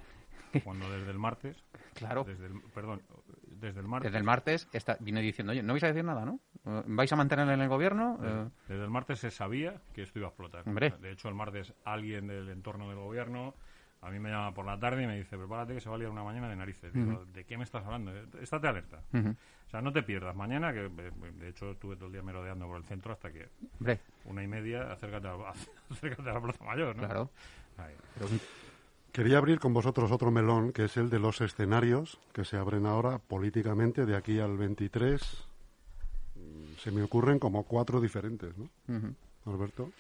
Cuando 0.65 0.91
desde 0.91 1.11
el 1.11 1.19
martes 1.19 1.63
claro... 1.95 2.25
Desde 2.25 2.47
el, 2.47 2.63
perdón, 2.75 3.03
desde 3.47 3.81
el 3.81 3.87
martes. 3.87 4.11
Desde 4.11 4.19
el 4.19 4.25
martes 4.25 4.69
está, 4.73 4.97
vino 5.01 5.21
diciendo, 5.21 5.51
oye, 5.53 5.63
no 5.63 5.75
vais 5.75 5.85
a 5.85 5.89
decir 5.89 6.05
nada, 6.05 6.25
¿no? 6.25 6.41
¿Vais 6.87 7.13
a 7.13 7.17
mantenerle 7.17 7.53
en 7.55 7.61
el 7.61 7.69
gobierno? 7.69 8.19
Eh, 8.23 8.49
Desde 8.69 8.85
el 8.85 8.91
martes 8.91 9.19
se 9.19 9.31
sabía 9.31 9.81
que 9.93 10.03
esto 10.03 10.19
iba 10.19 10.29
a 10.29 10.31
explotar. 10.31 10.63
Hombre. 10.67 10.95
De 11.01 11.11
hecho, 11.13 11.29
el 11.29 11.35
martes 11.35 11.75
alguien 11.85 12.29
del 12.29 12.49
entorno 12.49 12.89
del 12.89 12.97
gobierno 12.99 13.55
a 14.01 14.11
mí 14.11 14.19
me 14.21 14.31
llama 14.31 14.55
por 14.55 14.65
la 14.65 14.79
tarde 14.79 15.03
y 15.03 15.07
me 15.07 15.17
dice, 15.19 15.37
prepárate 15.37 15.75
que 15.75 15.81
se 15.81 15.89
va 15.89 15.97
a 15.97 15.99
liar 15.99 16.11
una 16.11 16.23
mañana 16.23 16.49
de 16.49 16.57
narices. 16.57 16.93
Digo, 16.93 17.25
¿de 17.33 17.45
qué 17.45 17.57
me 17.59 17.65
estás 17.65 17.85
hablando? 17.85 18.13
Estate 18.41 18.69
alerta. 18.69 19.03
O 19.13 19.71
sea, 19.71 19.83
no 19.83 19.93
te 19.93 20.03
pierdas. 20.03 20.35
Mañana, 20.35 20.73
que 20.73 20.87
eh, 20.87 21.11
de 21.41 21.49
hecho 21.49 21.73
estuve 21.73 21.97
todo 21.97 22.07
el 22.07 22.13
día 22.13 22.23
merodeando 22.23 22.67
por 22.67 22.79
el 22.79 22.85
centro 22.85 23.13
hasta 23.13 23.31
que 23.31 23.49
Hombre, 23.79 24.01
una 24.25 24.43
y 24.43 24.47
media, 24.47 24.93
acércate 24.93 25.29
a, 25.29 25.35
acércate 25.91 26.31
a 26.31 26.33
la 26.35 26.41
Plaza 26.41 26.65
Mayor, 26.65 26.97
¿no? 26.97 27.03
claro. 27.05 27.31
Ahí. 27.77 27.95
Pero 28.15 28.27
un- 28.31 28.41
Quería 29.13 29.39
abrir 29.39 29.59
con 29.59 29.73
vosotros 29.75 30.13
otro 30.13 30.31
melón, 30.31 30.73
que 30.73 30.85
es 30.85 30.97
el 30.97 31.11
de 31.11 31.19
los 31.19 31.41
escenarios 31.41 32.19
que 32.33 32.45
se 32.45 32.57
abren 32.57 32.87
ahora 32.87 33.19
políticamente 33.19 34.07
de 34.07 34.15
aquí 34.17 34.39
al 34.39 34.57
23. 34.57 35.21
Mm, 36.37 36.77
Se 36.79 36.91
me 36.93 37.03
ocurren 37.03 37.39
como 37.39 37.65
cuatro 37.65 38.01
diferentes, 38.01 38.55
¿no? 38.57 38.69
Alberto. 39.47 39.91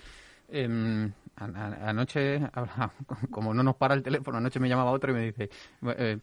A- 1.36 1.88
anoche, 1.90 2.40
como 3.30 3.54
no 3.54 3.62
nos 3.62 3.76
para 3.76 3.94
el 3.94 4.02
teléfono, 4.02 4.38
anoche 4.38 4.58
me 4.60 4.68
llamaba 4.68 4.90
otro 4.90 5.12
y 5.12 5.14
me 5.14 5.22
dice, 5.26 5.50
eh, 5.96 6.18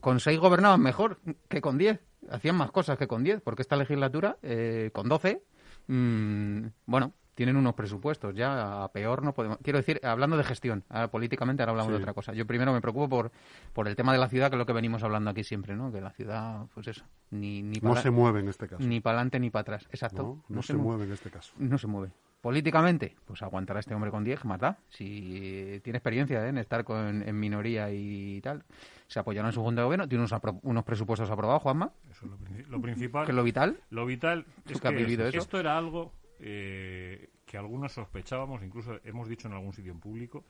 con 0.00 0.18
seis 0.20 0.38
gobernaban 0.40 0.80
mejor 0.80 1.20
que 1.48 1.60
con 1.60 1.78
diez. 1.78 2.00
Hacían 2.30 2.56
más 2.56 2.70
cosas 2.70 2.98
que 2.98 3.06
con 3.08 3.24
diez, 3.24 3.40
porque 3.40 3.62
esta 3.62 3.76
legislatura, 3.76 4.38
eh, 4.42 4.90
con 4.92 5.08
doce, 5.08 5.42
mm, 5.88 6.66
bueno, 6.86 7.12
tienen 7.34 7.56
unos 7.56 7.74
presupuestos. 7.74 8.34
Ya 8.34 8.84
a 8.84 8.92
peor 8.92 9.22
no 9.22 9.32
podemos. 9.32 9.58
Quiero 9.62 9.78
decir, 9.78 10.00
hablando 10.04 10.36
de 10.36 10.44
gestión, 10.44 10.84
ahora, 10.88 11.10
políticamente 11.10 11.62
ahora 11.62 11.70
hablamos 11.72 11.92
de 11.92 11.98
otra 11.98 12.12
cosa. 12.14 12.32
Yo 12.34 12.46
primero 12.46 12.72
me 12.72 12.80
preocupo 12.80 13.08
por, 13.08 13.32
por 13.72 13.88
el 13.88 13.96
tema 13.96 14.12
de 14.12 14.18
la 14.18 14.28
ciudad, 14.28 14.50
que 14.50 14.56
es 14.56 14.58
lo 14.58 14.66
que 14.66 14.72
venimos 14.72 15.02
hablando 15.02 15.30
aquí 15.30 15.44
siempre, 15.44 15.74
¿no? 15.76 15.90
Que 15.92 16.00
la 16.00 16.10
ciudad, 16.10 16.66
pues 16.74 16.88
eso, 16.88 17.04
ni, 17.30 17.62
ni 17.62 17.78
No 17.80 17.90
para 17.90 18.02
se 18.02 18.10
mueve 18.10 18.40
en 18.40 18.48
este 18.48 18.68
caso. 18.68 18.82
ni 18.82 19.00
para 19.00 19.16
adelante 19.18 19.40
ni 19.40 19.50
para 19.50 19.60
atrás. 19.62 19.86
Exacto. 19.90 20.22
No, 20.48 20.54
no 20.56 20.62
se 20.62 20.74
mueve 20.74 21.04
en 21.04 21.12
este 21.12 21.30
caso. 21.30 21.52
No 21.58 21.78
se 21.78 21.86
mueve. 21.86 22.12
Políticamente, 22.42 23.14
pues 23.24 23.40
aguantará 23.42 23.78
este 23.78 23.94
hombre 23.94 24.10
con 24.10 24.24
10, 24.24 24.44
más 24.46 24.58
da. 24.58 24.76
Si 24.88 25.80
tiene 25.84 25.98
experiencia 25.98 26.44
¿eh? 26.44 26.48
en 26.48 26.58
estar 26.58 26.82
con, 26.82 27.22
en 27.22 27.38
minoría 27.38 27.88
y 27.92 28.40
tal, 28.40 28.64
se 29.06 29.20
apoyará 29.20 29.46
en 29.48 29.54
su 29.54 29.62
junta 29.62 29.82
de 29.82 29.84
gobierno. 29.84 30.08
Tiene 30.08 30.22
unos, 30.22 30.32
apro- 30.32 30.58
unos 30.64 30.82
presupuestos 30.82 31.30
aprobados, 31.30 31.62
Juanma, 31.62 31.92
Eso 32.10 32.24
es 32.26 32.30
lo, 32.32 32.36
princi- 32.38 32.66
lo 32.66 32.80
principal. 32.82 33.26
que 33.26 33.30
es 33.30 33.36
lo 33.36 33.44
vital. 33.44 33.78
Lo 33.90 34.04
vital 34.06 34.44
es 34.68 34.80
que 34.80 34.88
ha 34.88 34.90
vivido 34.90 35.24
eso. 35.26 35.38
esto 35.38 35.60
era 35.60 35.78
algo 35.78 36.12
eh, 36.42 37.30
que 37.46 37.56
algunos 37.56 37.92
sospechábamos, 37.92 38.62
incluso 38.62 38.98
hemos 39.04 39.28
dicho 39.28 39.48
en 39.48 39.54
algún 39.54 39.72
sitio 39.72 39.92
en 39.92 40.00
público, 40.00 40.44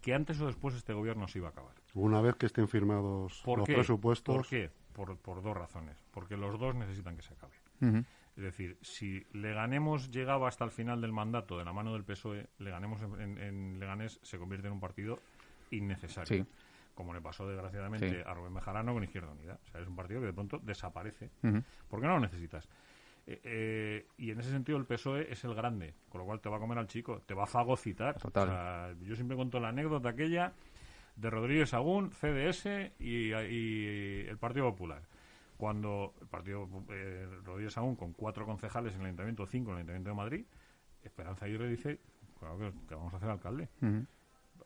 que 0.00 0.14
antes 0.14 0.40
o 0.40 0.46
después 0.46 0.74
este 0.74 0.92
gobierno 0.94 1.28
se 1.28 1.38
iba 1.38 1.48
a 1.48 1.50
acabar. 1.50 1.74
Una 1.94 2.20
vez 2.22 2.34
que 2.36 2.46
estén 2.46 2.68
firmados 2.68 3.42
¿Por 3.44 3.58
los 3.58 3.66
qué? 3.66 3.74
presupuestos, 3.74 4.34
¿Por 4.34 4.46
qué? 4.48 4.70
Por, 4.94 5.16
por 5.18 5.42
dos 5.42 5.56
razones. 5.56 5.96
Porque 6.10 6.36
los 6.36 6.58
dos 6.58 6.74
necesitan 6.74 7.16
que 7.16 7.22
se 7.22 7.34
acabe. 7.34 7.52
Es 8.36 8.42
decir, 8.42 8.78
si 8.80 9.26
Leganemos 9.32 10.10
llegaba 10.10 10.48
hasta 10.48 10.64
el 10.64 10.70
final 10.70 11.00
del 11.02 11.12
mandato 11.12 11.58
de 11.58 11.64
la 11.64 11.72
mano 11.74 11.92
del 11.92 12.04
PSOE, 12.04 12.48
Leganemos 12.58 13.00
en, 13.02 13.20
en- 13.20 13.38
en 13.38 13.78
Leganés 13.80 14.18
se 14.22 14.38
convierte 14.38 14.68
en 14.68 14.72
un 14.74 14.80
partido 14.80 15.20
innecesario. 15.70 16.44
Sí. 16.44 16.50
Como 16.94 17.12
le 17.14 17.20
pasó 17.20 17.46
desgraciadamente 17.48 18.10
Sí. 18.10 18.16
a 18.26 18.34
Rubén 18.34 18.54
Bejarano 18.54 18.92
con 18.94 19.04
Izquierda 19.04 19.30
Unida. 19.30 19.58
O 19.66 19.70
sea, 19.70 19.80
es 19.80 19.88
un 19.88 19.96
partido 19.96 20.20
que 20.20 20.26
de 20.26 20.32
pronto 20.32 20.58
desaparece. 20.62 21.30
Ujú. 21.42 21.62
porque 21.88 22.06
no 22.06 22.14
lo 22.14 22.20
necesitas. 22.20 22.68
Eh, 23.32 23.40
eh, 23.44 24.06
y 24.16 24.32
en 24.32 24.40
ese 24.40 24.50
sentido 24.50 24.76
el 24.76 24.86
PSOE 24.86 25.30
es 25.30 25.44
el 25.44 25.54
grande, 25.54 25.94
con 26.08 26.18
lo 26.20 26.24
cual 26.24 26.40
te 26.40 26.48
va 26.48 26.56
a 26.56 26.58
comer 26.58 26.78
al 26.78 26.88
chico, 26.88 27.22
te 27.26 27.32
va 27.32 27.44
a 27.44 27.46
fagocitar. 27.46 28.18
Total. 28.18 28.48
O 28.48 28.50
sea, 28.50 28.94
yo 29.02 29.14
siempre 29.14 29.36
cuento 29.36 29.60
la 29.60 29.68
anécdota 29.68 30.08
aquella 30.08 30.52
de 31.14 31.30
Rodríguez 31.30 31.70
Sagún, 31.70 32.10
CDS 32.10 32.66
y, 32.98 33.32
y 33.32 34.26
el 34.26 34.36
Partido 34.38 34.68
Popular. 34.72 35.02
Cuando 35.56 36.14
el 36.20 36.26
Partido 36.26 36.68
eh, 36.88 37.28
Rodríguez 37.44 37.74
Sagún, 37.74 37.94
con 37.94 38.14
cuatro 38.14 38.44
concejales 38.46 38.94
en 38.94 39.02
el 39.02 39.06
Ayuntamiento, 39.06 39.46
cinco 39.46 39.70
en 39.70 39.76
el 39.76 39.80
Ayuntamiento 39.82 40.10
de 40.10 40.16
Madrid, 40.16 40.44
Esperanza 41.04 41.44
Aguirre 41.44 41.68
dice, 41.68 42.00
claro 42.40 42.58
que, 42.58 42.72
que 42.88 42.94
vamos 42.96 43.14
a 43.14 43.18
hacer 43.18 43.30
alcalde. 43.30 43.68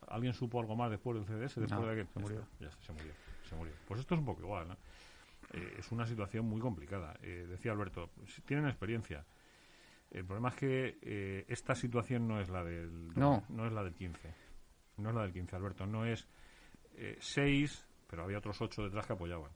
¿Alguien 0.09 0.33
supo 0.33 0.59
algo 0.59 0.75
más 0.75 0.91
después 0.91 1.17
del 1.19 1.27
CDS? 1.27 1.57
Después 1.61 1.71
No, 1.71 1.87
de 1.87 1.97
que 2.03 2.11
se 2.11 2.19
murió. 2.19 2.47
Ya 2.61 2.71
se 2.81 2.93
murió. 2.93 3.13
Se 3.43 3.57
murió. 3.57 3.75
Pues 3.87 4.01
esto 4.01 4.15
es 4.15 4.21
un 4.21 4.25
poco 4.25 4.41
igual, 4.41 4.69
¿no? 4.69 4.77
Eh, 5.57 5.75
es 5.79 5.93
una 5.93 6.07
situación 6.07 6.47
muy 6.47 6.61
complicada. 6.61 7.17
Eh, 7.23 7.47
decía 7.49 7.73
Alberto, 7.73 8.11
si 8.27 8.43
tienen 8.43 8.67
experiencia. 8.67 9.25
El 10.11 10.25
problema 10.25 10.51
es 10.51 10.55
que 10.57 10.99
eh, 11.03 11.45
esta 11.49 11.75
situación 11.75 12.27
no 12.29 12.41
es 12.41 12.49
la 12.49 12.63
del 12.65 13.09
No. 13.15 13.43
es 13.67 13.73
la 13.73 13.83
del 13.83 13.95
15. 13.95 14.35
No 14.99 15.09
es 15.11 15.15
la 15.15 15.23
del 15.23 15.33
15, 15.33 15.57
Alberto. 15.57 15.87
No 15.87 16.05
es 16.07 16.29
6, 17.19 17.87
pero 18.09 18.25
había 18.25 18.39
otros 18.39 18.61
8 18.61 18.85
detrás 18.85 19.07
que 19.07 19.13
apoyaban. 19.15 19.51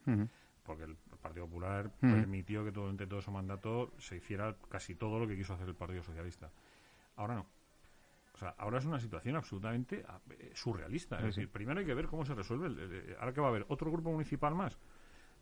Porque 0.65 0.85
el 0.85 0.97
Partido 1.23 1.47
Popular 1.47 1.91
permitió 2.01 2.65
que 2.65 2.71
durante 2.73 3.07
todo 3.07 3.21
su 3.23 3.31
mandato 3.31 3.93
se 3.99 4.17
hiciera 4.17 4.57
casi 4.69 4.95
todo 4.95 5.19
lo 5.19 5.27
que 5.27 5.37
quiso 5.37 5.55
hacer 5.55 5.69
el 5.69 5.75
Partido 5.75 6.03
Socialista. 6.03 6.51
Ahora 7.17 7.37
no. 7.37 7.47
O 8.35 8.39
sea, 8.39 8.51
ahora 8.59 8.79
es 8.79 8.85
una 8.85 9.01
situación 9.01 9.35
absolutamente 9.37 10.05
eh, 10.31 10.53
surrealista. 10.55 11.17
Es 11.17 11.23
Sí, 11.23 11.27
decir, 11.41 11.51
primero 11.51 11.81
hay 11.81 11.87
que 11.87 11.95
ver 11.95 12.07
cómo 12.07 12.25
se 12.25 12.35
resuelve. 12.35 12.67
el- 12.69 12.79
el- 12.79 13.17
ahora 13.19 13.33
que 13.33 13.41
va 13.41 13.47
a 13.49 13.51
haber 13.51 13.65
otro 13.69 13.91
grupo 13.91 14.13
municipal 14.13 14.55
más. 14.55 14.79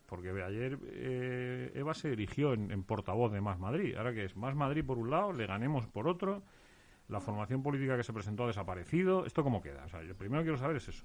Porque 0.06 0.30
ayer 0.42 0.78
eh, 0.84 1.72
Eva 1.75 1.94
se 1.94 2.12
erigió 2.12 2.52
en, 2.52 2.70
en 2.70 2.84
portavoz 2.84 3.32
de 3.32 3.40
Más 3.40 3.58
Madrid. 3.58 3.96
Ahora 3.96 4.12
que 4.12 4.25
es 4.25 4.36
Más 4.36 4.54
Madrid 4.54 4.84
por 4.84 4.98
un 4.98 5.10
lado, 5.10 5.32
le 5.32 5.46
ganemos 5.46 5.86
por 5.86 6.08
otro. 6.08 6.42
La 7.08 7.20
formación 7.20 7.62
política 7.62 7.96
que 7.96 8.02
se 8.02 8.12
presentó 8.12 8.44
ha 8.44 8.46
desaparecido. 8.48 9.26
¿Esto 9.26 9.42
cómo 9.42 9.60
queda? 9.60 9.84
O 9.84 9.88
sea, 9.88 10.02
yo 10.02 10.16
primero 10.16 10.42
quiero 10.42 10.58
saber 10.58 10.76
es 10.76 10.88
eso. 10.88 11.04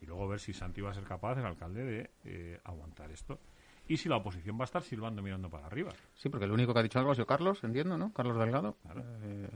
Y 0.00 0.06
luego 0.06 0.28
ver 0.28 0.40
si 0.40 0.52
Santi 0.52 0.80
va 0.80 0.90
a 0.90 0.94
ser 0.94 1.04
capaz, 1.04 1.38
el 1.38 1.44
alcalde, 1.44 1.84
de 1.84 2.10
eh, 2.24 2.60
aguantar 2.64 3.10
esto. 3.10 3.38
Y 3.86 3.96
si 3.96 4.08
la 4.08 4.16
oposición 4.16 4.56
va 4.56 4.62
a 4.62 4.64
estar 4.64 4.82
silbando 4.82 5.20
mirando 5.20 5.50
para 5.50 5.66
arriba. 5.66 5.90
Sí, 6.14 6.28
porque 6.28 6.44
el 6.44 6.52
único 6.52 6.72
que 6.72 6.78
ha 6.78 6.82
dicho 6.82 6.98
algo 6.98 7.10
ha 7.10 7.14
sido 7.14 7.26
Carlos, 7.26 7.62
entiendo, 7.64 7.98
¿no? 7.98 8.12
Carlos 8.12 8.38
Delgado. 8.38 8.76
Claro. 8.82 9.02
Eh, 9.22 9.50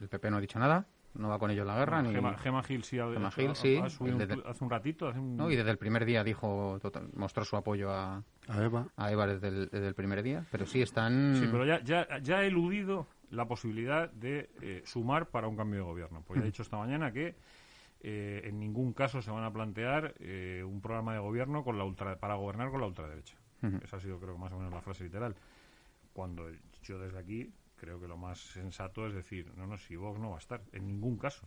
el 0.00 0.08
PP 0.08 0.30
no 0.30 0.38
ha 0.38 0.40
dicho 0.40 0.58
nada, 0.58 0.86
no 1.14 1.28
va 1.28 1.38
con 1.38 1.50
ellos 1.50 1.66
la 1.66 1.76
guerra. 1.76 2.02
ni... 2.02 2.12
Gema, 2.12 2.36
Gema 2.38 2.62
Gil 2.62 2.82
sí 2.84 2.98
ha, 2.98 3.08
Gema 3.10 3.30
Gil, 3.30 3.50
ha- 3.50 3.54
sí. 3.54 3.76
ha 3.82 3.88
subido 3.90 4.16
un 4.16 4.20
Desde- 4.26 4.36
tu- 4.42 4.48
hace 4.48 4.64
un 4.64 4.70
ratito. 4.70 5.08
Hace 5.08 5.18
un, 5.18 5.36
No, 5.36 5.50
y 5.50 5.56
desde 5.56 5.70
el 5.70 5.78
primer 5.78 6.04
día 6.04 6.22
dijo, 6.24 6.78
total- 6.80 7.08
mostró 7.14 7.44
su 7.44 7.56
apoyo 7.56 7.90
a, 7.92 8.22
a 8.48 8.62
Eva, 8.62 8.88
a 8.96 9.10
Eva 9.12 9.26
desde 9.26 9.48
el, 9.48 9.68
desde 9.70 9.88
el 9.88 9.94
primer 9.94 10.22
día, 10.22 10.44
pero 10.50 10.66
sí 10.66 10.82
están... 10.82 11.36
Sí, 11.40 11.48
pero 11.50 11.64
ya, 11.64 11.82
ya, 11.82 12.06
ya 12.20 12.38
ha 12.38 12.44
eludido 12.44 13.06
la 13.30 13.46
posibilidad 13.46 14.10
de 14.12 14.50
eh, 14.62 14.82
sumar 14.84 15.26
para 15.30 15.48
un 15.48 15.56
cambio 15.56 15.80
de 15.80 15.84
gobierno. 15.86 16.22
Pues 16.26 16.38
ya 16.38 16.42
ha 16.42 16.46
dicho 16.46 16.62
esta 16.62 16.76
mañana 16.76 17.10
que 17.12 17.34
eh, 18.00 18.42
en 18.44 18.60
ningún 18.60 18.92
caso 18.92 19.22
se 19.22 19.30
van 19.30 19.44
a 19.44 19.52
plantear 19.52 20.14
eh, 20.20 20.62
un 20.64 20.80
programa 20.80 21.14
de 21.14 21.20
gobierno 21.20 21.64
con 21.64 21.78
la 21.78 21.84
ultra, 21.84 22.16
para 22.18 22.34
gobernar 22.34 22.70
con 22.70 22.80
la 22.80 22.86
ultraderecha. 22.86 23.36
Esa 23.82 23.96
ha 23.96 24.00
sido, 24.00 24.20
creo, 24.20 24.36
más 24.36 24.52
o 24.52 24.58
menos 24.58 24.72
la 24.74 24.82
frase 24.82 25.04
literal. 25.04 25.34
Cuando 26.12 26.48
yo 26.82 26.98
desde 26.98 27.18
aquí 27.18 27.50
creo 27.84 28.00
que 28.00 28.08
lo 28.08 28.16
más 28.16 28.38
sensato 28.38 29.06
es 29.06 29.14
decir, 29.14 29.52
no, 29.56 29.66
no, 29.66 29.76
si 29.78 29.96
Vox 29.96 30.18
no 30.18 30.30
va 30.30 30.36
a 30.36 30.38
estar, 30.38 30.60
en 30.72 30.86
ningún 30.86 31.16
caso. 31.18 31.46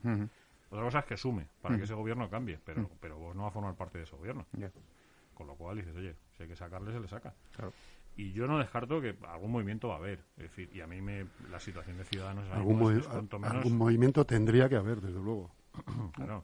Otra 0.69 0.83
cosa 0.83 0.99
es 0.99 1.05
que 1.05 1.17
sume 1.17 1.47
para 1.61 1.77
que 1.77 1.83
ese 1.85 1.93
gobierno 1.93 2.29
cambie, 2.29 2.59
pero, 2.63 2.89
pero 2.99 3.17
Vox 3.17 3.35
no 3.35 3.43
va 3.43 3.47
a 3.49 3.51
formar 3.51 3.75
parte 3.75 3.97
de 3.97 4.03
ese 4.05 4.15
gobierno. 4.15 4.45
Con 5.33 5.47
lo 5.47 5.55
cual 5.55 5.77
dices, 5.77 5.95
oye, 5.95 6.15
si 6.35 6.43
hay 6.43 6.49
que 6.49 6.55
sacarle, 6.55 6.91
se 6.91 6.99
le 6.99 7.07
saca. 7.07 7.33
claro. 7.55 7.71
Y 8.15 8.31
yo 8.31 8.47
no 8.47 8.57
descarto 8.57 8.99
que 8.99 9.15
algún 9.27 9.51
movimiento 9.51 9.89
va 9.89 9.93
a 9.93 9.97
haber. 9.97 10.23
Es 10.37 10.43
decir, 10.45 10.71
y 10.73 10.81
a 10.81 10.87
mí 10.87 11.01
me, 11.01 11.27
la 11.51 11.59
situación 11.59 11.97
de 11.99 12.03
Ciudadanos 12.03 12.49
algún, 12.51 12.73
mismo 12.79 12.89
es- 12.89 12.97
movi- 12.97 13.01
es 13.01 13.07
cuanto 13.07 13.37
menos... 13.37 13.57
algún 13.57 13.77
movimiento 13.77 14.25
tendría 14.25 14.67
que 14.67 14.75
haber, 14.75 15.01
desde 15.01 15.19
luego. 15.19 15.51
claro. 16.15 16.43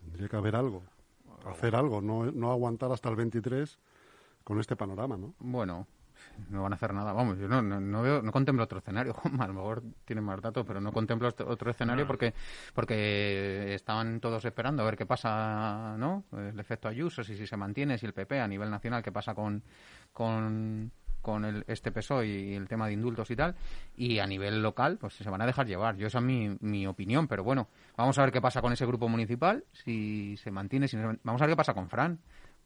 Tendría 0.00 0.28
que 0.28 0.36
haber 0.36 0.54
algo. 0.54 0.84
Hacer 1.46 1.74
algo, 1.74 2.00
no, 2.00 2.30
no 2.30 2.52
aguantar 2.52 2.92
hasta 2.92 3.08
el 3.08 3.16
23 3.16 3.76
con 4.44 4.60
este 4.60 4.76
panorama, 4.76 5.16
¿no? 5.16 5.34
Bueno, 5.40 5.88
no 6.50 6.62
van 6.62 6.72
a 6.72 6.76
hacer 6.76 6.92
nada. 6.94 7.12
Vamos, 7.12 7.38
yo 7.38 7.48
no, 7.48 7.62
no, 7.62 7.80
no 7.80 8.02
veo, 8.02 8.22
no 8.22 8.32
contemplo 8.32 8.64
otro 8.64 8.78
escenario. 8.78 9.14
A 9.40 9.46
lo 9.46 9.54
mejor 9.54 9.82
tiene 10.04 10.22
más 10.22 10.40
datos, 10.40 10.64
pero 10.66 10.80
no 10.80 10.92
contemplo 10.92 11.28
este- 11.28 11.44
otro 11.44 11.70
escenario 11.70 12.06
porque 12.06 12.34
porque 12.74 13.74
estaban 13.74 14.20
todos 14.20 14.44
esperando 14.44 14.82
a 14.82 14.86
ver 14.86 14.96
qué 14.96 15.06
pasa, 15.06 15.96
¿no? 15.98 16.24
El 16.32 16.58
efecto 16.58 16.88
Ayuso, 16.88 17.22
si, 17.24 17.36
si 17.36 17.46
se 17.46 17.56
mantiene, 17.56 17.98
si 17.98 18.06
el 18.06 18.12
PP 18.14 18.40
a 18.40 18.48
nivel 18.48 18.70
nacional, 18.70 19.02
qué 19.02 19.12
pasa 19.12 19.34
con 19.34 19.62
con 20.12 20.90
con 21.22 21.44
el, 21.44 21.64
este 21.66 21.92
PSOE 21.92 22.26
y 22.26 22.54
el 22.54 22.66
tema 22.66 22.86
de 22.86 22.94
indultos 22.94 23.30
y 23.30 23.36
tal, 23.36 23.54
y 23.94 24.20
a 24.20 24.26
nivel 24.26 24.62
local, 24.62 24.96
pues 24.98 25.12
se 25.12 25.28
van 25.28 25.42
a 25.42 25.46
dejar 25.46 25.66
llevar. 25.66 25.94
Yo 25.96 26.06
esa 26.06 26.16
es 26.18 26.24
mi, 26.24 26.56
mi 26.60 26.86
opinión, 26.86 27.28
pero 27.28 27.44
bueno, 27.44 27.68
vamos 27.94 28.16
a 28.18 28.22
ver 28.22 28.32
qué 28.32 28.40
pasa 28.40 28.62
con 28.62 28.72
ese 28.72 28.86
grupo 28.86 29.06
municipal, 29.06 29.62
si 29.72 30.38
se 30.38 30.50
mantiene, 30.50 30.88
si 30.88 30.96
no 30.96 31.12
se- 31.12 31.18
vamos 31.22 31.42
a 31.42 31.44
ver 31.44 31.52
qué 31.52 31.56
pasa 31.58 31.74
con 31.74 31.90
Fran. 31.90 32.18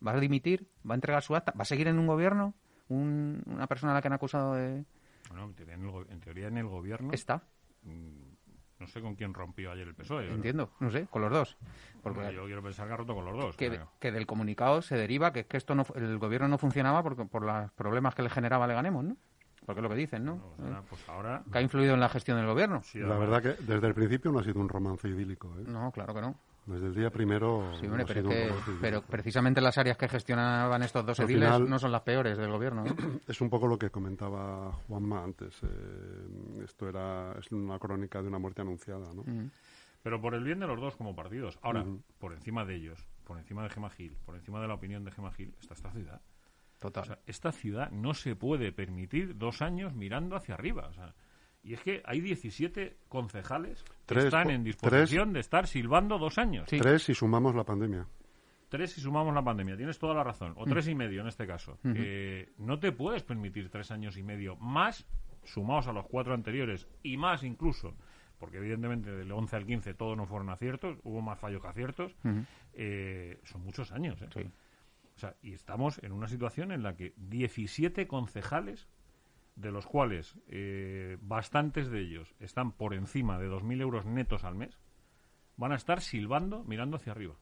¿Va 0.06 0.12
a 0.12 0.20
dimitir? 0.20 0.68
¿Va 0.88 0.94
a 0.94 0.96
entregar 0.96 1.20
su 1.24 1.34
acta? 1.34 1.52
¿Va 1.58 1.62
a 1.62 1.64
seguir 1.64 1.88
en 1.88 1.98
un 1.98 2.06
gobierno? 2.06 2.54
Un- 2.88 3.42
una 3.46 3.66
persona 3.66 3.92
a 3.92 3.94
la 3.96 4.02
que 4.02 4.08
han 4.08 4.14
acusado 4.14 4.54
de... 4.54 4.84
Bueno, 5.28 5.44
en 5.46 5.54
teoría 5.54 5.74
en 5.74 5.82
el, 5.84 5.90
go- 5.90 6.04
en 6.08 6.20
teoría 6.20 6.48
en 6.48 6.58
el 6.58 6.66
gobierno, 6.66 7.12
Está, 7.12 7.42
mm, 7.82 8.34
no 8.80 8.86
sé 8.86 9.00
con 9.00 9.14
quién 9.14 9.32
rompió 9.32 9.70
ayer 9.72 9.88
el 9.88 9.94
PSOE. 9.94 10.30
entiendo, 10.32 10.70
no 10.80 10.90
sé, 10.90 11.06
con 11.06 11.22
los 11.22 11.30
dos. 11.32 11.56
Porque 12.02 12.18
Bueno, 12.20 12.32
yo 12.32 12.44
quiero 12.44 12.62
pensar 12.62 12.86
que 12.86 12.92
ha 12.92 12.96
roto 12.96 13.14
con 13.14 13.24
los 13.24 13.34
dos. 13.36 13.56
que, 13.56 13.68
creo. 13.70 13.90
que 13.98 14.12
del 14.12 14.26
comunicado 14.26 14.82
se 14.82 14.96
deriva 14.96 15.32
que, 15.32 15.46
que 15.46 15.56
esto 15.56 15.74
no, 15.74 15.86
el 15.94 16.18
gobierno 16.18 16.48
no 16.48 16.58
funcionaba 16.58 17.02
porque, 17.02 17.24
por 17.24 17.42
los 17.42 17.72
problemas 17.72 18.14
que 18.14 18.22
le 18.22 18.28
generaba 18.30 18.66
Leganemos, 18.66 19.04
¿no? 19.04 19.16
Porque 19.64 19.80
es 19.80 19.82
lo 19.82 19.88
que 19.88 19.94
dicen, 19.94 20.26
¿no? 20.26 20.34
No, 20.36 20.42
pues 20.56 20.60
ahora- 20.68 20.82
pues 20.90 21.08
ahora... 21.08 21.42
Que 21.50 21.56
ha 21.58 21.62
influido 21.62 21.94
en 21.94 22.00
la 22.00 22.10
gestión 22.10 22.36
del 22.36 22.46
gobierno. 22.46 22.82
sí, 22.82 22.98
La 22.98 23.16
verdad 23.16 23.40
que 23.40 23.54
desde 23.62 23.86
el 23.86 23.94
principio 23.94 24.30
no 24.30 24.40
ha 24.40 24.44
sido 24.44 24.60
un 24.60 24.68
romance 24.68 25.08
idílico. 25.08 25.48
¿eh? 25.58 25.64
No, 25.66 25.90
claro 25.90 26.12
que 26.12 26.20
no. 26.20 26.34
Desde 26.66 26.86
el 26.86 26.94
día 26.94 27.10
primero 27.10 27.72
Sí, 27.78 27.86
hombre, 27.86 28.06
pero, 28.06 29.02
que- 29.02 29.06
precisamente 29.10 29.60
las 29.60 29.76
áreas 29.76 29.98
que 29.98 30.08
gestionaban 30.08 30.82
estos 30.82 31.04
dos 31.04 31.20
Al 31.20 31.26
ediles 31.26 31.44
final- 31.48 31.68
no 31.68 31.78
son 31.78 31.92
las 31.92 32.00
peores 32.02 32.38
del 32.38 32.50
gobierno, 32.50 32.84
¿no? 32.84 32.94
Es 33.28 33.40
un 33.42 33.50
poco 33.50 33.66
lo 33.66 33.78
que 33.78 33.90
comentaba 33.90 34.72
Juanma 34.88 35.22
antes. 35.22 35.54
eh, 35.62 36.64
esto 36.64 36.88
era 36.88 37.32
es 37.38 37.52
una 37.52 37.78
crónica 37.78 38.22
de 38.22 38.28
una 38.28 38.38
muerte 38.38 38.62
anunciada, 38.62 39.12
¿no? 39.12 39.22
Mm. 39.26 39.50
Pero 40.02 40.20
por 40.20 40.34
el 40.34 40.44
bien 40.44 40.58
de 40.60 40.66
los 40.66 40.80
dos 40.80 40.96
como 40.96 41.14
partidos. 41.14 41.58
Ahora, 41.62 41.84
por 42.18 42.32
encima 42.34 42.64
de 42.64 42.76
ellos, 42.76 43.06
por 43.24 43.38
encima 43.38 43.62
de 43.62 43.70
Gema 43.70 43.88
Gil, 43.90 44.16
por 44.24 44.34
encima 44.36 44.60
de 44.60 44.68
la 44.68 44.74
opinión 44.74 45.02
de 45.04 45.10
Gema 45.10 45.32
Gil, 45.32 45.54
está 45.60 45.74
esta 45.74 45.90
ciudad. 45.92 46.20
Total. 46.78 47.02
O 47.02 47.06
sea, 47.06 47.18
esta 47.26 47.52
ciudad 47.52 47.90
no 47.90 48.12
se 48.12 48.36
puede 48.36 48.70
permitir 48.72 49.38
dos 49.38 49.62
años 49.62 49.94
mirando 49.94 50.36
hacia 50.36 50.54
arriba. 50.56 50.88
O 50.88 50.92
sea, 50.92 51.14
y 51.64 51.74
es 51.74 51.80
que 51.80 52.02
hay 52.04 52.20
17 52.20 52.98
concejales 53.08 53.84
que 54.06 54.18
están 54.18 54.50
en 54.50 54.62
disposición 54.62 55.32
de 55.32 55.40
estar 55.40 55.66
silbando 55.66 56.18
dos 56.18 56.36
años. 56.38 56.68
Sí. 56.68 56.78
Tres 56.78 57.02
si 57.02 57.14
sumamos 57.14 57.54
la 57.54 57.64
pandemia. 57.64 58.06
Tres 58.68 58.92
si 58.92 59.00
sumamos 59.00 59.34
la 59.34 59.42
pandemia, 59.42 59.76
tienes 59.76 59.98
toda 59.98 60.14
la 60.14 60.22
razón. 60.22 60.52
O 60.56 60.66
tres 60.66 60.88
y 60.88 60.94
medio 60.94 61.22
en 61.22 61.28
este 61.28 61.46
caso. 61.46 61.78
Eh, 61.84 62.52
no 62.58 62.78
te 62.78 62.92
puedes 62.92 63.22
permitir 63.22 63.70
tres 63.70 63.90
años 63.90 64.18
y 64.18 64.22
medio 64.22 64.56
más, 64.56 65.06
sumados 65.44 65.86
a 65.88 65.92
los 65.92 66.06
cuatro 66.06 66.34
anteriores, 66.34 66.86
y 67.02 67.16
más 67.16 67.42
incluso, 67.44 67.94
porque 68.38 68.58
evidentemente 68.58 69.10
del 69.10 69.32
11 69.32 69.56
al 69.56 69.64
15 69.64 69.94
todos 69.94 70.16
no 70.16 70.26
fueron 70.26 70.50
aciertos, 70.50 70.98
hubo 71.02 71.22
más 71.22 71.38
fallos 71.38 71.62
que 71.62 71.68
aciertos, 71.68 72.14
eh, 72.74 73.40
son 73.44 73.62
muchos 73.62 73.90
años. 73.92 74.20
¿eh? 74.20 74.28
Sí. 74.34 74.40
O 75.16 75.18
sea, 75.18 75.36
y 75.40 75.52
estamos 75.52 76.02
en 76.02 76.12
una 76.12 76.26
situación 76.26 76.72
en 76.72 76.82
la 76.82 76.96
que 76.96 77.14
17 77.16 78.06
concejales 78.06 78.88
de 79.56 79.70
los 79.70 79.86
cuales 79.86 80.36
eh, 80.48 81.16
bastantes 81.20 81.90
de 81.90 82.00
ellos 82.00 82.34
están 82.40 82.72
por 82.72 82.94
encima 82.94 83.38
de 83.38 83.48
2.000 83.48 83.80
euros 83.80 84.06
netos 84.06 84.44
al 84.44 84.54
mes, 84.54 84.78
van 85.56 85.72
a 85.72 85.76
estar 85.76 86.00
silbando 86.00 86.64
mirando 86.64 86.96
hacia 86.96 87.12
arriba. 87.12 87.36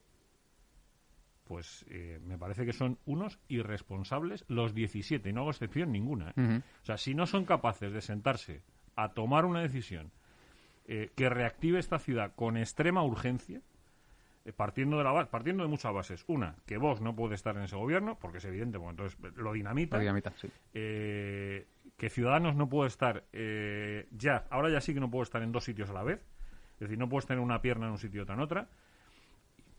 Pues 1.45 1.85
eh, 1.88 2.21
me 2.23 2.38
parece 2.38 2.64
que 2.64 2.73
son 2.73 2.99
unos 3.04 3.38
irresponsables 3.49 4.45
los 4.49 4.75
17, 4.75 5.28
y 5.28 5.33
no 5.33 5.40
hago 5.40 5.50
excepción 5.50 5.90
ninguna. 5.90 6.33
¿eh? 6.37 6.62
O 6.83 6.85
sea, 6.85 6.97
si 6.97 7.14
no 7.14 7.26
son 7.26 7.45
capaces 7.45 7.92
de 7.92 8.00
sentarse 8.00 8.62
a 8.95 9.12
tomar 9.12 9.45
una 9.45 9.61
decisión 9.61 10.12
eh, 10.87 11.11
que 11.14 11.28
reactive 11.28 11.78
esta 11.78 11.99
ciudad 11.99 12.35
con 12.35 12.57
extrema 12.57 13.02
urgencia, 13.02 13.61
partiendo 14.57 14.99
de 14.99 15.04
la 15.04 15.31
partiendo 15.31 15.62
de 15.62 15.69
muchas 15.69 15.92
bases. 15.92 16.25
Una, 16.26 16.57
que 16.66 16.76
Vox 16.76 17.00
no 17.00 17.14
puede 17.14 17.35
estar 17.35 17.57
en 17.57 17.62
ese 17.62 17.76
gobierno, 17.76 18.19
porque 18.19 18.38
es 18.38 18.45
evidente, 18.45 18.78
porque 18.78 18.90
entonces 18.90 19.37
lo 19.37 19.52
dinamita. 19.52 19.97
La 19.97 20.00
dinamita, 20.00 20.33
sí. 20.37 20.49
Eh, 20.75 21.66
que 22.02 22.11
Ciudadanos 22.11 22.56
no 22.56 22.68
puede 22.68 22.88
estar 22.88 23.23
eh, 23.32 24.09
ya, 24.11 24.44
ahora 24.50 24.68
ya 24.73 24.80
sí 24.80 24.92
que 24.92 24.99
no 24.99 25.09
puede 25.09 25.23
estar 25.23 25.40
en 25.40 25.52
dos 25.52 25.62
sitios 25.62 25.88
a 25.88 25.92
la 25.92 26.02
vez. 26.02 26.21
Es 26.75 26.80
decir, 26.80 26.99
no 26.99 27.09
puedes 27.09 27.26
tener 27.26 27.40
una 27.40 27.62
pierna 27.62 27.87
en 27.87 27.92
un 27.92 27.99
sitio 27.99 28.18
y 28.18 28.23
otra 28.25 28.35
en 28.35 28.40
otra. 28.40 28.66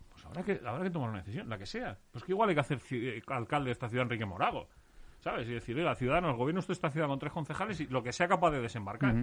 Pues 0.09 0.25
habrá 0.25 0.41
que, 0.41 0.61
habrá 0.65 0.83
que 0.85 0.89
tomar 0.89 1.09
una 1.09 1.19
decisión, 1.19 1.49
la 1.49 1.57
que 1.57 1.65
sea. 1.65 1.97
Pues 2.13 2.23
que 2.23 2.31
igual 2.31 2.47
hay 2.47 2.55
que 2.55 2.61
hacer 2.61 2.79
eh, 2.91 3.21
alcalde 3.27 3.65
de 3.65 3.71
esta 3.73 3.89
ciudad 3.89 4.03
Enrique 4.03 4.25
Morago. 4.25 4.69
¿Sabes? 5.19 5.49
Y 5.49 5.53
decir, 5.53 5.75
oiga, 5.77 5.95
Ciudadanos, 5.95 6.37
gobierno 6.37 6.59
usted 6.59 6.71
esta 6.71 6.89
ciudad 6.91 7.07
con 7.07 7.19
tres 7.19 7.33
concejales 7.33 7.81
y 7.81 7.87
lo 7.87 8.01
que 8.01 8.13
sea 8.13 8.29
capaz 8.29 8.51
de 8.51 8.61
desembarcar. 8.61 9.15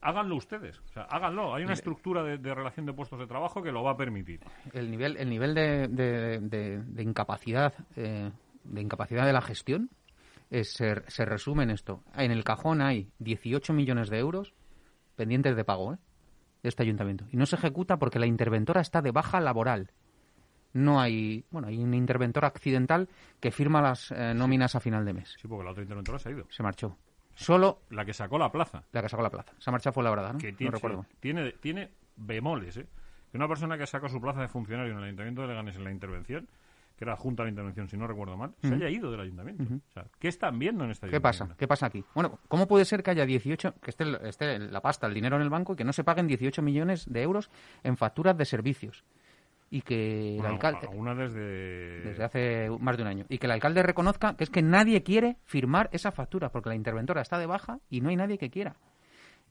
Háganlo 0.00 0.36
ustedes. 0.36 0.78
O 0.80 0.88
sea, 0.88 1.02
háganlo. 1.02 1.54
Hay 1.54 1.62
una 1.64 1.74
estructura 1.74 2.22
de, 2.22 2.38
de 2.38 2.54
relación 2.54 2.86
de 2.86 2.94
puestos 2.94 3.18
de 3.18 3.26
trabajo 3.26 3.62
que 3.62 3.70
lo 3.70 3.82
va 3.82 3.90
a 3.90 3.96
permitir. 3.98 4.40
El 4.72 4.90
nivel, 4.90 5.18
el 5.18 5.28
nivel 5.28 5.54
de, 5.54 5.88
de- 5.88 6.40
de- 6.40 6.82
de 6.82 7.02
incapacidad, 7.02 7.74
eh, 7.96 8.30
de 8.64 8.80
incapacidad 8.80 9.26
de 9.26 9.34
la 9.34 9.42
gestión 9.42 9.90
es- 10.50 10.72
se, 10.72 11.02
se 11.08 11.24
resume 11.24 11.62
en 11.64 11.70
esto. 11.70 12.02
En 12.16 12.30
el 12.30 12.44
cajón 12.44 12.80
hay 12.82 13.10
18 13.18 13.72
millones 13.72 14.08
de 14.10 14.18
euros 14.18 14.54
pendientes 15.16 15.56
de 15.56 15.64
pago 15.64 15.94
¿eh? 15.94 15.98
de 16.62 16.68
este 16.68 16.82
ayuntamiento. 16.82 17.26
Y 17.30 17.36
no 17.36 17.46
se 17.46 17.56
ejecuta 17.56 17.98
porque 17.98 18.18
la 18.18 18.26
interventora 18.26 18.80
está 18.80 19.02
de 19.02 19.10
baja 19.12 19.40
laboral. 19.40 19.90
No 20.72 21.00
hay, 21.00 21.44
bueno, 21.50 21.68
hay 21.68 21.78
un 21.78 21.94
interventor 21.94 22.44
accidental 22.44 23.08
que 23.38 23.52
firma 23.52 23.80
las 23.80 24.10
eh, 24.10 24.34
nóminas 24.34 24.74
a 24.74 24.80
final 24.80 25.04
de 25.04 25.12
mes. 25.12 25.36
Sí, 25.40 25.46
porque 25.46 25.64
la 25.64 25.70
otra 25.70 25.82
interventora 25.84 26.18
se 26.18 26.28
ha 26.28 26.32
ido. 26.32 26.46
Se 26.50 26.62
marchó. 26.64 26.96
Solo 27.36 27.82
La 27.90 28.04
que 28.04 28.12
sacó 28.12 28.38
la 28.38 28.50
plaza. 28.50 28.82
la 28.92 29.02
que 29.02 29.08
sacó 29.08 29.22
la 29.22 29.30
plaza. 29.30 29.52
Se 29.58 29.70
ha 29.70 29.72
marchado 29.72 29.92
fue 29.92 30.02
la 30.04 30.10
verdad, 30.10 30.32
¿no? 30.32 30.38
que 30.38 30.50
no 30.52 30.58
tiene, 30.58 30.70
recuerdo. 30.72 31.06
tiene, 31.20 31.52
tiene 31.52 31.90
bemoles, 32.16 32.76
¿eh? 32.76 32.86
Que 33.30 33.36
una 33.36 33.48
persona 33.48 33.76
que 33.78 33.86
sacó 33.86 34.08
su 34.08 34.20
plaza 34.20 34.40
de 34.40 34.48
funcionario 34.48 34.92
en 34.92 34.98
el 34.98 35.04
Ayuntamiento 35.04 35.42
de 35.42 35.48
Leganés 35.48 35.76
en 35.76 35.84
la 35.84 35.90
intervención, 35.92 36.48
que 36.96 37.04
era 37.04 37.16
junta 37.16 37.42
de 37.42 37.48
la 37.48 37.50
intervención, 37.50 37.88
si 37.88 37.96
no 37.96 38.06
recuerdo 38.06 38.36
mal, 38.36 38.54
se 38.60 38.72
haya 38.74 38.88
ido 38.88 39.10
del 39.10 39.20
ayuntamiento. 39.20 39.64
O 39.64 39.92
sea, 39.92 40.06
¿qué 40.18 40.28
están 40.28 40.58
viendo 40.58 40.84
en 40.84 40.90
este 40.90 41.08
¿Qué 41.08 41.20
pasa? 41.20 41.48
¿Qué 41.56 41.66
pasa 41.66 41.86
aquí? 41.86 42.04
Bueno, 42.14 42.38
¿cómo 42.48 42.68
puede 42.68 42.84
ser 42.84 43.02
que 43.02 43.10
haya 43.10 43.26
18, 43.26 43.74
que 43.80 43.90
esté, 43.90 44.04
esté 44.28 44.58
la 44.58 44.80
pasta, 44.80 45.06
el 45.06 45.14
dinero 45.14 45.36
en 45.36 45.42
el 45.42 45.50
banco 45.50 45.72
y 45.72 45.76
que 45.76 45.84
no 45.84 45.92
se 45.92 46.04
paguen 46.04 46.26
18 46.26 46.62
millones 46.62 47.06
de 47.10 47.22
euros 47.22 47.50
en 47.82 47.96
facturas 47.96 48.36
de 48.36 48.44
servicios? 48.44 49.04
Y 49.70 49.82
que 49.82 50.38
el 50.38 50.46
alcalde, 50.46 50.86
alguna 50.86 51.14
desde... 51.16 52.02
desde 52.02 52.22
hace 52.24 52.70
más 52.78 52.96
de 52.96 53.02
un 53.02 53.08
año, 53.08 53.26
y 53.28 53.38
que 53.38 53.46
el 53.46 53.52
alcalde 53.52 53.82
reconozca 53.82 54.36
que 54.36 54.44
es 54.44 54.50
que 54.50 54.62
nadie 54.62 55.02
quiere 55.02 55.38
firmar 55.42 55.88
esa 55.92 56.12
factura 56.12 56.50
porque 56.50 56.68
la 56.68 56.76
interventora 56.76 57.22
está 57.22 57.38
de 57.38 57.46
baja 57.46 57.80
y 57.90 58.00
no 58.00 58.10
hay 58.10 58.16
nadie 58.16 58.38
que 58.38 58.50
quiera. 58.50 58.76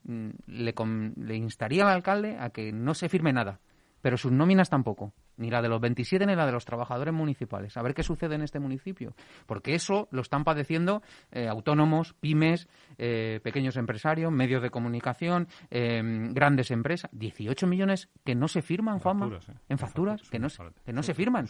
Mm, 0.06 0.30
Le, 0.48 0.74
le 1.18 1.36
instaría 1.36 1.84
al 1.84 1.94
alcalde 1.94 2.38
a 2.40 2.52
que 2.52 2.72
no 2.72 2.94
se 2.94 3.10
firme 3.10 3.34
nada, 3.34 3.60
pero 4.04 4.18
sus 4.18 4.34
nóminas 4.34 4.70
tampoco, 4.70 5.14
ni 5.38 5.50
la 5.50 5.62
de 5.62 5.70
los 5.70 5.80
27 5.80 6.26
ni 6.26 6.36
la 6.36 6.46
de 6.46 6.52
los 6.52 6.66
trabajadores 6.66 7.14
municipales. 7.14 7.78
A 7.78 7.82
ver 7.82 7.94
qué 7.94 8.04
sucede 8.04 8.36
en 8.36 8.42
este 8.42 8.60
municipio, 8.60 9.16
porque 9.46 9.76
eso 9.76 10.10
lo 10.12 10.22
están 10.22 10.44
padeciendo 10.44 11.02
eh, 11.32 11.48
autónomos, 11.48 12.14
pymes, 12.20 12.68
eh, 12.98 13.40
pequeños 13.44 13.78
empresarios, 13.78 14.30
medios 14.30 14.62
de 14.62 14.70
comunicación, 14.72 15.48
eh, 15.72 16.02
grandes 16.32 16.70
empresas. 16.70 17.10
18 17.14 17.66
millones 17.66 18.10
que 18.26 18.36
no 18.36 18.50
se 18.50 18.62
firman, 18.62 19.00
Juanma, 19.00 19.30
facturas, 19.30 19.50
¿eh? 19.50 19.62
en 19.70 19.78
facturas, 19.78 20.30
que 20.30 20.40
no, 20.40 20.50
que 20.86 20.92
no 20.92 21.02
se 21.02 21.14
firman 21.14 21.48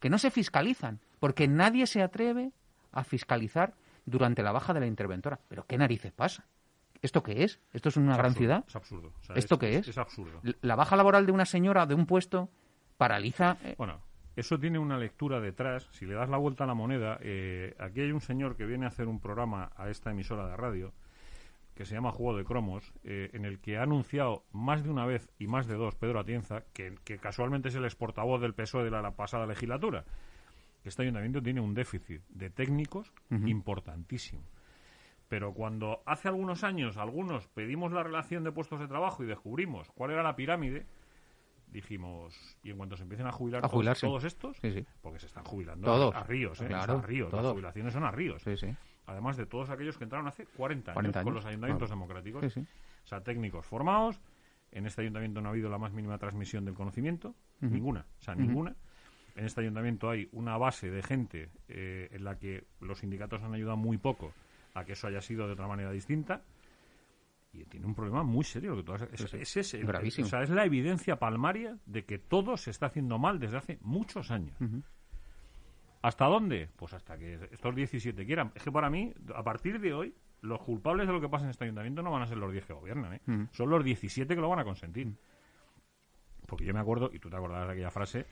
que 0.00 0.08
no 0.08 0.16
se 0.16 0.30
fiscalizan, 0.30 1.00
porque 1.20 1.46
nadie 1.46 1.86
se 1.86 2.02
atreve 2.02 2.52
a 2.90 3.04
fiscalizar 3.04 3.74
durante 4.06 4.42
la 4.42 4.52
baja 4.52 4.72
de 4.72 4.80
la 4.80 4.86
interventora. 4.86 5.40
¿Pero 5.48 5.66
qué 5.66 5.76
narices 5.76 6.12
pasa? 6.12 6.46
¿Esto 7.02 7.22
qué 7.22 7.42
es? 7.44 7.60
¿Esto 7.72 7.88
es 7.88 7.96
una 7.96 8.12
Es 8.12 8.18
gran 8.18 8.26
absurdo, 8.30 8.38
ciudad? 8.38 8.64
Es 8.68 8.76
absurdo. 8.76 9.12
O 9.20 9.24
sea, 9.24 9.36
¿Esto 9.36 9.58
qué 9.58 9.76
es? 9.76 9.88
Es 9.88 9.98
absurdo. 9.98 10.40
La 10.62 10.76
baja 10.76 10.96
laboral 10.96 11.26
de 11.26 11.32
una 11.32 11.44
señora 11.44 11.84
de 11.86 11.94
un 11.94 12.06
puesto 12.06 12.48
paraliza... 12.96 13.56
eh, 13.64 13.74
Bueno, 13.76 14.00
eso 14.36 14.58
tiene 14.58 14.78
una 14.78 14.96
lectura 14.98 15.40
detrás. 15.40 15.88
Si 15.92 16.06
le 16.06 16.14
das 16.14 16.28
la 16.30 16.36
vuelta 16.38 16.64
a 16.64 16.66
la 16.68 16.74
moneda, 16.74 17.18
eh, 17.20 17.74
aquí 17.80 18.00
hay 18.02 18.12
un 18.12 18.20
señor 18.20 18.56
que 18.56 18.66
viene 18.66 18.84
a 18.84 18.88
hacer 18.88 19.08
un 19.08 19.18
programa 19.20 19.72
a 19.76 19.90
esta 19.90 20.10
emisora 20.12 20.46
de 20.46 20.56
radio 20.56 20.92
que 21.74 21.86
se 21.86 21.94
llama 21.94 22.12
Juego 22.12 22.36
de 22.36 22.44
Cromos, 22.44 22.92
eh, 23.02 23.30
en 23.32 23.46
el 23.46 23.58
que 23.58 23.78
ha 23.78 23.82
anunciado 23.82 24.44
más 24.52 24.84
de 24.84 24.90
una 24.90 25.06
vez 25.06 25.28
y 25.38 25.46
más 25.46 25.66
de 25.66 25.74
dos 25.74 25.94
Pedro 25.94 26.20
Atienza, 26.20 26.64
que, 26.74 26.96
que 27.02 27.18
casualmente 27.18 27.70
es 27.70 27.74
el 27.74 27.84
exportavoz 27.86 28.42
del 28.42 28.52
PSOE 28.54 28.84
de 28.84 28.90
la, 28.90 29.00
la 29.00 29.12
pasada 29.16 29.46
legislatura, 29.46 30.04
que 30.82 30.90
este 30.90 31.02
ayuntamiento 31.02 31.42
tiene 31.42 31.62
un 31.62 31.72
déficit 31.72 32.20
de 32.28 32.50
técnicos 32.50 33.10
importantísimo. 33.30 34.42
Pero 35.32 35.54
cuando 35.54 36.02
hace 36.04 36.28
algunos 36.28 36.62
años 36.62 36.98
algunos 36.98 37.48
pedimos 37.48 37.90
la 37.90 38.02
relación 38.02 38.44
de 38.44 38.52
puestos 38.52 38.78
de 38.80 38.86
trabajo 38.86 39.24
y 39.24 39.26
descubrimos 39.26 39.90
cuál 39.92 40.10
era 40.10 40.22
la 40.22 40.36
pirámide, 40.36 40.84
dijimos, 41.68 42.34
y 42.62 42.68
en 42.68 42.76
cuanto 42.76 42.98
se 42.98 43.04
empiecen 43.04 43.26
a 43.26 43.32
jubilar 43.32 43.64
A 43.64 43.68
todos- 43.70 43.98
todos, 43.98 44.24
estos, 44.24 44.58
Sí, 44.58 44.72
sí. 44.74 44.86
porque 45.00 45.18
se 45.18 45.24
están 45.24 45.44
jubilando 45.44 45.86
Todos. 45.86 46.14
a, 46.14 46.22
ríos, 46.24 46.60
¿eh? 46.60 46.66
Claro, 46.66 46.98
a 46.98 47.00
ríos, 47.00 47.32
las 47.32 47.46
jubilaciones 47.46 47.94
son 47.94 48.04
a 48.04 48.10
ríos. 48.10 48.42
Sí. 48.42 48.76
Además 49.06 49.38
de 49.38 49.46
todos 49.46 49.70
aquellos 49.70 49.96
que 49.96 50.04
entraron 50.04 50.26
hace 50.28 50.44
40 50.44 50.90
años, 50.90 50.96
40 50.96 51.24
con 51.24 51.32
los 51.32 51.46
ayuntamientos 51.46 51.88
claro. 51.88 52.02
democráticos. 52.02 52.54
O 52.58 53.06
sea, 53.06 53.22
técnicos 53.22 53.64
formados. 53.64 54.20
En 54.70 54.84
este 54.84 55.00
ayuntamiento 55.00 55.40
no 55.40 55.48
ha 55.48 55.52
habido 55.52 55.70
la 55.70 55.78
más 55.78 55.94
mínima 55.94 56.18
transmisión 56.18 56.66
del 56.66 56.74
conocimiento, 56.74 57.34
ninguna, 57.60 58.04
o 58.20 58.22
sea, 58.22 58.34
ninguna. 58.34 58.76
En 59.34 59.46
este 59.46 59.62
ayuntamiento 59.62 60.10
hay 60.10 60.28
una 60.32 60.58
base 60.58 60.90
de 60.90 61.02
gente 61.02 61.48
eh, 61.68 62.10
en 62.12 62.22
la 62.22 62.36
que 62.36 62.64
los 62.80 62.98
sindicatos 62.98 63.42
han 63.42 63.54
ayudado 63.54 63.78
muy 63.78 63.96
poco 63.96 64.34
a 64.74 64.84
que 64.84 64.92
eso 64.92 65.06
haya 65.06 65.20
sido 65.20 65.46
de 65.46 65.52
otra 65.52 65.66
manera 65.66 65.90
distinta. 65.90 66.42
Y 67.54 67.64
tiene 67.64 67.84
un 67.86 67.94
problema 67.94 68.22
muy 68.22 68.44
serio. 68.44 68.70
Lo 68.70 68.76
que 68.78 68.82
tú 68.84 68.92
has- 68.94 69.02
es, 69.02 69.56
es 69.58 69.74
el- 69.74 69.80
Gravísimo. 69.86 70.26
o 70.26 70.30
sea, 70.30 70.42
es 70.42 70.48
la 70.50 70.64
evidencia 70.64 71.18
palmaria 71.18 71.76
de 71.84 72.04
que 72.06 72.18
todo 72.18 72.56
se 72.56 72.70
está 72.70 72.86
haciendo 72.86 73.18
mal 73.18 73.38
desde 73.38 73.58
hace 73.58 73.78
muchos 73.82 74.30
años. 74.30 74.56
¿Hasta 76.00 76.26
dónde? 76.26 76.68
Pues 76.76 76.94
hasta 76.94 77.16
que 77.18 77.34
estos 77.52 77.74
17 77.74 78.24
quieran. 78.26 78.52
Es 78.54 78.62
que 78.62 78.72
para 78.72 78.90
mí, 78.90 79.12
a 79.34 79.42
partir 79.44 79.78
de 79.80 79.92
hoy, 79.94 80.14
los 80.40 80.60
culpables 80.62 81.06
de 81.06 81.12
lo 81.12 81.20
que 81.20 81.28
pasa 81.28 81.44
en 81.44 81.50
este 81.50 81.64
ayuntamiento 81.64 82.02
no 82.02 82.10
van 82.10 82.22
a 82.22 82.26
ser 82.26 82.38
los 82.38 82.50
10 82.50 82.64
que 82.66 82.72
gobiernan, 82.72 83.12
¿eh? 83.14 83.20
Son 83.52 83.68
los 83.70 83.84
17 83.84 84.34
que 84.34 84.40
lo 84.40 84.48
van 84.48 84.58
a 84.58 84.64
consentir. 84.64 85.14
Porque 86.46 86.64
yo 86.64 86.74
me 86.74 86.80
acuerdo, 86.80 87.10
y 87.12 87.18
tú 87.20 87.30
te 87.30 87.36
acordarás 87.36 87.66
de 87.68 87.72
aquella 87.74 87.90
frase, 87.90 88.26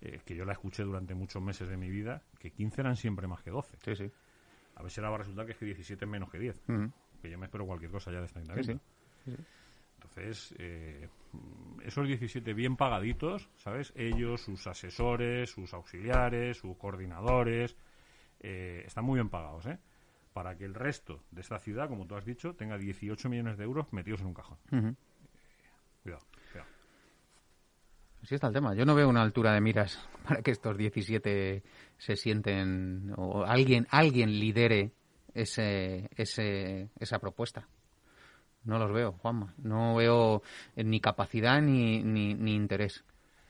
eh, 0.00 0.20
que 0.24 0.34
yo 0.34 0.44
la 0.46 0.52
escuché 0.52 0.82
durante 0.84 1.14
muchos 1.14 1.42
meses 1.42 1.68
de 1.68 1.76
mi 1.76 1.90
vida, 1.90 2.22
que 2.38 2.50
15 2.52 2.80
eran 2.80 2.96
siempre 2.96 3.26
más 3.26 3.42
que 3.42 3.50
12. 3.50 3.76
Sí, 3.84 3.96
sí. 3.96 4.10
A 4.76 4.82
ver 4.82 4.90
si 4.90 5.00
ahora 5.00 5.10
va 5.10 5.16
a 5.16 5.18
resultar 5.18 5.46
que 5.46 5.52
es 5.52 5.58
que 5.58 5.64
17 5.66 6.04
es 6.04 6.10
menos 6.10 6.30
que 6.30 6.38
10. 6.38 6.62
Ujú. 6.68 6.90
Que 7.22 7.30
yo 7.30 7.38
me 7.38 7.46
espero 7.46 7.66
cualquier 7.66 7.90
cosa 7.90 8.10
ya 8.12 8.18
de 8.18 8.26
este 8.26 8.38
ayuntamiento. 8.38 8.80
Sí, 9.24 9.32
Entonces, 9.94 10.54
eh, 10.58 11.08
esos 11.84 12.06
17 12.06 12.52
bien 12.54 12.76
pagaditos, 12.76 13.48
¿sabes? 13.56 13.92
Ellos, 13.96 14.42
sus 14.42 14.66
asesores, 14.66 15.50
sus 15.50 15.72
auxiliares, 15.72 16.58
sus 16.58 16.76
coordinadores, 16.76 17.76
eh, 18.40 18.82
están 18.86 19.04
muy 19.04 19.16
bien 19.16 19.30
pagados, 19.30 19.66
¿eh? 19.66 19.78
Para 20.32 20.56
que 20.56 20.64
el 20.64 20.74
resto 20.74 21.22
de 21.30 21.40
esta 21.40 21.58
ciudad, 21.58 21.88
como 21.88 22.06
tú 22.06 22.16
has 22.16 22.24
dicho, 22.24 22.54
tenga 22.54 22.76
18 22.76 23.28
millones 23.28 23.56
de 23.56 23.64
euros 23.64 23.92
metidos 23.92 24.20
en 24.20 24.26
un 24.26 24.34
cajón. 24.34 24.58
Cuidado. 26.02 26.22
Así 28.24 28.36
está 28.36 28.46
el 28.46 28.54
tema. 28.54 28.74
Yo 28.74 28.86
no 28.86 28.94
veo 28.94 29.06
una 29.06 29.20
altura 29.20 29.52
de 29.52 29.60
miras 29.60 29.98
para 30.26 30.40
que 30.40 30.50
estos 30.50 30.78
17 30.78 31.62
se 31.98 32.16
sienten 32.16 33.12
o 33.18 33.44
alguien 33.44 33.86
alguien 33.90 34.40
lidere 34.40 34.92
ese, 35.34 36.08
ese, 36.16 36.88
esa 36.98 37.18
propuesta. 37.18 37.68
No 38.64 38.78
los 38.78 38.90
veo, 38.94 39.12
Juanma. 39.12 39.52
No 39.58 39.96
veo 39.96 40.42
ni 40.74 41.00
capacidad 41.00 41.60
ni, 41.60 42.02
ni 42.02 42.54
interés 42.54 43.04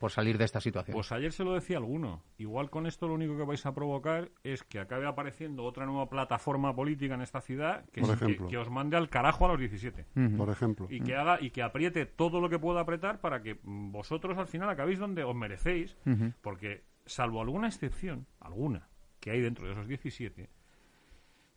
por 0.05 0.11
salir 0.13 0.37
de 0.37 0.45
esta 0.45 0.61
situación. 0.61 0.95
Pues 0.95 1.11
ayer 1.13 1.33
se 1.33 1.45
lo 1.45 1.55
decía 1.55 1.79
alguno. 1.79 2.23
Igual 2.37 2.69
con 2.69 2.87
esto 2.87 3.09
lo 3.09 3.15
único 3.15 3.39
que 3.39 3.45
vais 3.45 3.65
a 3.65 3.75
provocar 3.75 4.31
es 4.43 4.63
que 4.63 4.79
acabe 4.79 5.07
apareciendo 5.07 5.65
otra 5.65 5.87
nueva 5.87 6.11
plataforma 6.11 6.75
política 6.77 7.15
en 7.15 7.23
esta 7.23 7.41
ciudad 7.41 7.87
que, 7.91 8.03
Por 8.03 8.11
que- 8.19 8.25
ejemplo. 8.27 8.49
que 8.49 8.59
os 8.59 8.69
mande 8.69 8.99
al 8.99 9.09
carajo 9.09 9.47
a 9.47 9.49
los 9.49 9.59
17. 9.61 10.05
por 10.37 10.51
ejemplo. 10.51 10.87
y 10.91 11.01
que 11.01 11.17
haga 11.17 11.41
y 11.41 11.51
que 11.51 11.63
apriete 11.63 12.05
todo 12.05 12.41
lo 12.43 12.51
que 12.51 12.59
pueda 12.59 12.81
apretar 12.81 13.21
para 13.23 13.43
que 13.43 13.59
vosotros 13.63 14.37
al 14.37 14.47
final 14.47 14.69
acabéis 14.69 14.99
donde 14.99 15.25
os 15.25 15.35
merecéis 15.35 15.97
porque 16.43 16.85
salvo 17.07 17.41
alguna 17.41 17.69
excepción 17.69 18.27
alguna 18.41 18.89
que 19.21 19.31
hay 19.31 19.41
dentro 19.41 19.67
de 19.67 19.73
esos 19.73 19.89
17 19.89 20.51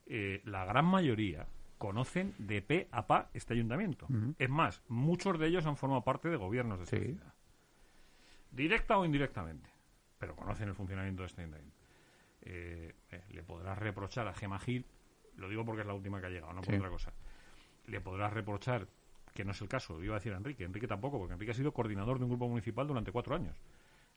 eh, 0.06 0.42
la 0.46 0.64
gran 0.66 0.86
mayoría 0.86 1.48
conocen 1.78 2.34
de 2.38 2.62
pe 2.62 2.88
a 2.92 3.08
pa 3.08 3.30
este 3.34 3.54
ayuntamiento 3.54 4.08
es 4.40 4.50
más 4.50 4.82
muchos 4.88 5.38
de 5.38 5.48
ellos 5.48 5.66
han 5.66 5.76
formado 5.76 6.04
parte 6.04 6.30
de 6.30 6.38
gobiernos 6.38 6.78
de 6.80 6.84
esta 6.86 6.98
Sí. 6.98 7.04
ciudad 7.04 7.34
directa 8.58 8.98
o 8.98 9.06
indirectamente 9.06 9.70
pero 10.20 10.36
conocen 10.36 10.68
el 10.68 10.76
funcionamiento 10.76 11.22
de 11.24 11.28
este 11.28 11.42
ayuntamiento 11.42 11.78
Eh, 12.42 12.94
eh, 13.12 13.24
le 13.32 13.44
podrás 13.44 13.78
reprochar 13.78 14.28
a 14.28 14.34
Gema 14.34 14.60
Gil 14.60 14.86
lo 15.38 15.48
digo 15.50 15.64
porque 15.66 15.82
es 15.82 15.88
la 15.88 15.94
última 15.94 16.20
que 16.20 16.26
ha 16.28 16.30
llegado, 16.30 16.52
no 16.54 16.62
por 16.62 16.72
Sí. 16.74 16.78
otra 16.78 16.90
cosa. 16.90 17.14
Le 17.86 18.02
podrás 18.02 18.34
reprochar, 18.34 18.88
que 19.36 19.46
no 19.46 19.52
es 19.52 19.62
el 19.62 19.68
caso, 19.68 20.02
iba 20.04 20.16
a 20.16 20.20
decir 20.20 20.34
a 20.34 20.38
Enrique, 20.38 20.64
Enrique 20.64 20.88
tampoco, 20.88 21.20
porque 21.20 21.34
Enrique 21.34 21.52
ha 21.52 21.56
sido 21.56 21.72
coordinador 21.74 22.18
de 22.18 22.24
un 22.24 22.32
grupo 22.32 22.48
municipal 22.50 22.88
durante 22.88 23.12
cuatro 23.12 23.36
años. 23.36 23.56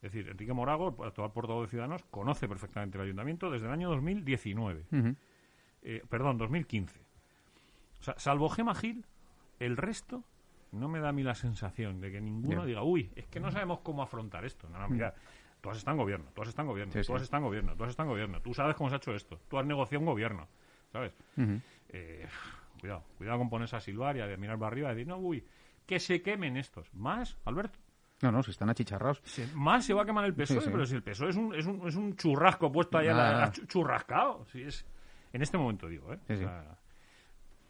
Es 0.00 0.12
decir, 0.12 0.28
Enrique 0.30 0.54
Morago, 0.54 0.96
actual 1.04 1.30
portavoz 1.32 1.66
de 1.66 1.70
Ciudadanos, 1.70 2.02
conoce 2.10 2.48
perfectamente 2.48 2.96
el 2.96 3.04
ayuntamiento 3.04 3.50
desde 3.50 3.66
el 3.66 3.72
año 3.72 3.90
2019. 3.90 4.86
Ujú. 4.92 5.14
Eh, 5.82 6.02
perdón, 6.08 6.38
2015. 6.38 6.98
O 8.00 8.02
sea, 8.02 8.14
salvo 8.18 8.48
Gema 8.48 8.74
Gil, 8.74 9.04
el 9.58 9.76
resto 9.76 10.24
no 10.72 10.88
me 10.88 11.00
da 11.00 11.08
a 11.08 11.12
mí 11.12 11.22
la 11.22 11.34
sensación 11.34 12.00
de 12.00 12.10
que 12.12 12.20
ninguno 12.20 12.64
diga, 12.64 12.82
uy, 12.82 13.10
es 13.16 13.26
que 13.26 13.40
no 13.40 13.50
sabemos 13.50 13.80
cómo 13.80 14.02
afrontar 14.02 14.44
esto. 14.44 14.68
No, 14.68 14.78
no, 14.78 14.88
mira, 14.88 15.14
tú 15.60 15.70
has 15.70 15.78
estado 15.78 15.94
en 15.96 15.98
gobierno, 16.02 16.30
tú 16.34 16.42
has 16.42 16.48
estado 16.48 16.66
en 16.66 16.68
gobierno, 16.72 16.92
Sí, 16.92 16.98
tú 17.00 17.16
sí. 17.18 17.24
estado 17.24 17.38
en 17.42 17.44
gobierno, 17.46 17.76
tú 17.76 17.84
has 17.84 17.90
estado 17.90 18.06
en 18.08 18.10
gobierno, 18.12 18.40
tú 18.40 18.54
sabes 18.54 18.76
cómo 18.76 18.88
se 18.88 18.94
ha 18.94 18.98
hecho 18.98 19.14
esto, 19.14 19.40
tú 19.48 19.58
has 19.58 19.66
negociado 19.66 20.00
un 20.00 20.06
gobierno, 20.06 20.48
¿sabes? 20.92 21.12
Eh, 21.88 22.26
cuidado, 22.80 23.04
cuidado 23.18 23.38
con 23.38 23.50
ponerse 23.50 23.76
a 23.76 23.80
silbar 23.80 24.16
y 24.16 24.20
a 24.20 24.36
mirar 24.36 24.58
para 24.58 24.68
arriba 24.68 24.92
y 24.92 24.94
decir, 24.94 25.06
no, 25.08 25.18
uy, 25.18 25.44
que 25.86 25.98
se 25.98 26.22
quemen 26.22 26.56
estos. 26.56 26.92
Más, 26.94 27.36
Alberto, 27.44 27.78
No, 28.22 28.30
no, 28.30 28.42
si 28.42 28.50
están 28.52 28.68
achicharrados. 28.70 29.20
se- 29.24 29.46
más 29.54 29.84
se 29.84 29.92
va 29.94 30.02
a 30.02 30.04
quemar 30.04 30.24
el 30.26 30.34
PSOE, 30.34 30.60
Sí, 30.60 30.68
pero 30.70 30.86
si 30.86 30.94
el 30.94 31.02
PSOE 31.02 31.30
es 31.30 31.36
un, 31.36 31.54
es 31.54 31.66
un, 31.66 31.88
es 31.88 31.96
un 31.96 32.14
churrasco 32.16 32.70
puesto 32.70 32.98
ahí, 32.98 33.08
a 33.08 33.14
la- 33.14 33.32
Nada. 33.32 33.44
a 33.46 33.50
chu- 33.52 33.66
churrascado. 33.66 34.44
Si 34.52 34.62
es, 34.62 34.84
en 35.32 35.42
este 35.42 35.56
momento 35.58 35.88
digo, 35.88 36.12
¿eh? 36.12 36.18
Sí, 36.28 36.36
sí. 36.36 36.44
O 36.44 36.48
sea, 36.48 36.78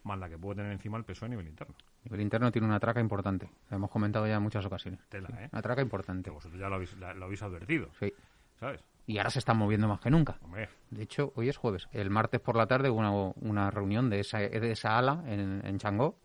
más 0.03 0.17
la 0.19 0.29
que 0.29 0.37
puede 0.37 0.57
tener 0.57 0.71
encima 0.71 0.97
el 0.97 1.03
PSOE 1.03 1.27
a 1.27 1.29
nivel 1.29 1.47
interno. 1.47 1.75
El 2.09 2.21
interno 2.21 2.51
tiene 2.51 2.67
una 2.67 2.79
traca 2.79 2.99
importante. 2.99 3.49
Lo 3.69 3.77
hemos 3.77 3.89
comentado 3.91 4.27
ya 4.27 4.35
en 4.35 4.43
muchas 4.43 4.65
ocasiones. 4.65 4.99
Tela, 5.09 5.29
¿eh? 5.39 5.49
Una 5.51 5.61
traca 5.61 5.81
importante. 5.81 6.29
Que 6.29 6.33
vosotros 6.33 6.59
ya 6.59 6.67
lo 6.69 6.75
habéis, 6.75 6.95
la- 6.97 7.13
lo 7.13 7.25
habéis 7.25 7.41
advertido, 7.43 7.89
Sí. 7.99 8.11
¿sabes? 8.59 8.83
Y 9.07 9.17
ahora 9.17 9.29
se 9.31 9.39
están 9.39 9.57
moviendo 9.57 9.87
más 9.87 9.99
que 9.99 10.09
nunca. 10.09 10.37
Hombre, 10.43 10.69
De 10.89 11.03
hecho, 11.03 11.33
hoy 11.35 11.49
es 11.49 11.57
jueves. 11.57 11.87
El 11.91 12.09
martes 12.09 12.39
por 12.39 12.55
la 12.55 12.67
tarde 12.67 12.89
hubo 12.89 12.99
una, 12.99 13.11
una 13.41 13.71
reunión 13.71 14.09
de 14.09 14.19
esa, 14.19 14.37
de 14.39 14.71
esa 14.71 14.97
ala 14.97 15.23
en, 15.27 15.61
en 15.65 15.77
Changó, 15.79 16.17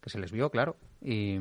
que 0.00 0.10
se 0.10 0.18
les 0.18 0.30
vio, 0.32 0.50
claro, 0.50 0.76
y, 1.00 1.36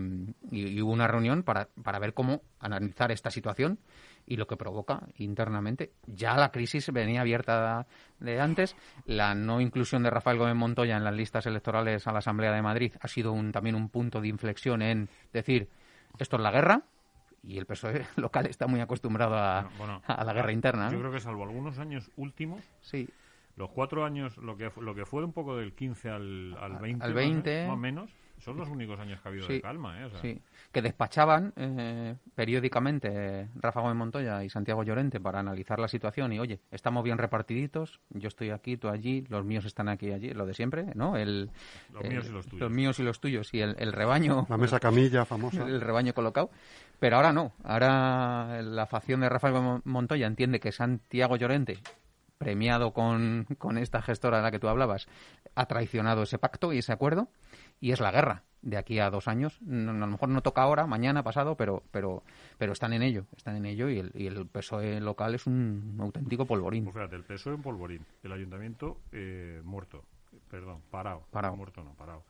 y- 0.51 0.67
y 0.69 0.81
hubo 0.81 0.91
una 0.91 1.07
reunión 1.07 1.43
para, 1.43 1.69
para 1.83 1.99
ver 1.99 2.13
cómo 2.13 2.41
analizar 2.59 3.11
esta 3.11 3.29
situación 3.29 3.77
y 4.27 4.37
lo 4.37 4.47
que 4.47 4.57
provoca 4.57 5.01
internamente. 5.17 5.91
Ya 6.07 6.35
la 6.35 6.51
crisis 6.51 6.91
venía 6.91 7.21
abierta 7.21 7.85
de 8.19 8.39
antes. 8.39 8.75
La 9.05 9.35
no 9.35 9.61
inclusión 9.61 10.03
de 10.03 10.09
Rafael 10.09 10.37
Gómez 10.37 10.55
Montoya 10.55 10.97
en 10.97 11.03
las 11.03 11.13
listas 11.13 11.45
electorales 11.45 12.07
a 12.07 12.11
la 12.11 12.19
Asamblea 12.19 12.51
de 12.51 12.61
Madrid 12.61 12.93
ha 13.01 13.07
sido 13.07 13.31
un, 13.33 13.51
también 13.51 13.75
un 13.75 13.89
punto 13.89 14.21
de 14.21 14.27
inflexión 14.27 14.81
en 14.81 15.09
decir, 15.31 15.69
esto 16.17 16.37
es 16.37 16.41
la 16.41 16.51
guerra, 16.51 16.81
y 17.43 17.57
el 17.59 17.65
PSOE 17.67 18.05
local 18.15 18.47
está 18.47 18.65
muy 18.67 18.79
acostumbrado 18.81 19.35
a, 19.37 19.61
Bueno, 19.61 19.77
bueno, 19.77 20.01
a 20.07 20.23
la 20.23 20.33
guerra 20.33 20.51
interna. 20.51 20.89
yo 20.91 20.99
creo 20.99 21.11
que 21.11 21.19
salvo 21.19 21.43
algunos 21.43 21.77
años 21.77 22.09
últimos, 22.15 22.63
Sí, 22.81 23.07
los 23.57 23.69
cuatro 23.69 24.03
años, 24.03 24.37
lo 24.37 24.57
que, 24.57 24.71
lo 24.81 24.95
que 24.95 25.05
fue 25.05 25.23
un 25.23 25.31
poco 25.33 25.55
del 25.55 25.73
15 25.73 26.09
al, 26.09 26.57
al 26.59 26.75
Al- 26.75 26.81
20, 26.81 27.05
al 27.05 27.13
más 27.13 27.23
o 27.23 27.27
menos, 27.27 27.43
20. 27.43 27.65
más 27.67 27.73
o 27.73 27.77
menos, 27.77 28.11
son 28.39 28.57
los 28.57 28.69
únicos 28.69 28.99
años 28.99 29.19
que 29.21 29.27
ha 29.27 29.31
habido 29.31 29.47
Sí, 29.47 29.53
de 29.53 29.61
calma, 29.61 29.99
¿eh? 29.99 30.05
O 30.05 30.09
sea, 30.11 30.21
Sí, 30.21 30.39
que 30.71 30.81
despachaban 30.81 31.53
eh, 31.55 32.15
periódicamente 32.35 33.09
eh, 33.11 33.47
Rafa 33.55 33.81
Gómez 33.81 33.95
Montoya 33.95 34.43
y 34.43 34.49
Santiago 34.49 34.83
Llorente 34.83 35.19
para 35.19 35.39
analizar 35.39 35.79
la 35.79 35.87
situación 35.87 36.31
y, 36.33 36.39
oye, 36.39 36.59
estamos 36.71 37.03
bien 37.03 37.17
repartiditos, 37.17 37.99
yo 38.09 38.27
estoy 38.27 38.51
aquí, 38.51 38.77
tú 38.77 38.89
allí, 38.89 39.25
los 39.29 39.43
míos 39.45 39.65
están 39.65 39.89
aquí 39.89 40.07
y 40.07 40.11
allí, 40.13 40.29
lo 40.31 40.45
de 40.45 40.53
siempre, 40.53 40.85
¿no? 40.95 41.17
El, 41.17 41.49
Los 41.91 42.03
el- 42.03 42.09
míos 42.11 42.25
y 42.27 42.31
los 42.31 42.45
tuyos. 42.45 42.61
Los 42.61 42.71
míos 42.71 42.99
y 42.99 43.03
los 43.03 43.19
tuyos 43.19 43.53
y 43.53 43.61
el, 43.61 43.75
el 43.79 43.93
rebaño, 43.93 44.45
La 44.49 44.57
mesa 44.57 44.79
camilla 44.79 45.25
famosa. 45.25 45.63
el 45.67 45.81
rebaño 45.81 46.13
colocado. 46.13 46.49
Pero 46.99 47.15
ahora 47.17 47.33
no, 47.33 47.53
ahora 47.63 48.61
la 48.61 48.85
facción 48.85 49.21
de 49.21 49.29
Rafael 49.29 49.53
Gómez 49.53 49.81
Montoya 49.85 50.27
entiende 50.27 50.59
que 50.59 50.71
Santiago 50.71 51.35
Llorente 51.35 51.79
premiado 52.37 52.91
con, 52.91 53.45
con 53.57 53.77
esta 53.77 54.01
gestora 54.01 54.37
de 54.37 54.43
la 54.43 54.51
que 54.51 54.59
tú 54.59 54.67
hablabas, 54.67 55.07
ha 55.55 55.65
traicionado 55.67 56.23
ese 56.23 56.37
pacto 56.37 56.73
y 56.73 56.79
ese 56.79 56.91
acuerdo, 56.91 57.29
y 57.79 57.91
es 57.91 57.99
la 57.99 58.11
guerra 58.11 58.43
de 58.61 58.77
aquí 58.77 58.97
a 58.99 59.09
dos 59.11 59.27
años. 59.27 59.61
No- 59.61 59.91
a 59.91 59.93
lo 59.93 60.07
mejor 60.07 60.29
no 60.29 60.41
toca 60.41 60.61
ahora, 60.63 60.87
mañana, 60.87 61.21
pasado, 61.23 61.55
pero, 61.55 61.83
pero, 61.91 62.23
pero 62.57 62.73
están 62.73 62.93
en 62.93 63.03
ello, 63.03 63.25
están 63.37 63.55
en 63.55 63.65
ello, 63.67 63.89
y 63.89 63.99
el, 63.99 64.11
y 64.15 64.25
el 64.27 64.47
PSOE 64.47 64.99
local 65.01 65.35
es 65.35 65.45
un 65.45 65.95
auténtico 65.99 66.45
polvorín. 66.45 66.83
Pues 66.85 66.95
fíjate, 66.95 67.15
el 67.15 67.23
PSOE 67.23 67.53
en 67.55 67.61
polvorín, 67.61 68.05
el 68.23 68.31
ayuntamiento 68.31 68.97
eh, 69.11 69.61
muerto, 69.63 70.03
perdón, 70.49 70.81
parado, 70.89 71.25
Parado. 71.31 71.55
muerto 71.55 71.83
no, 71.83 71.93
parado. 71.93 72.23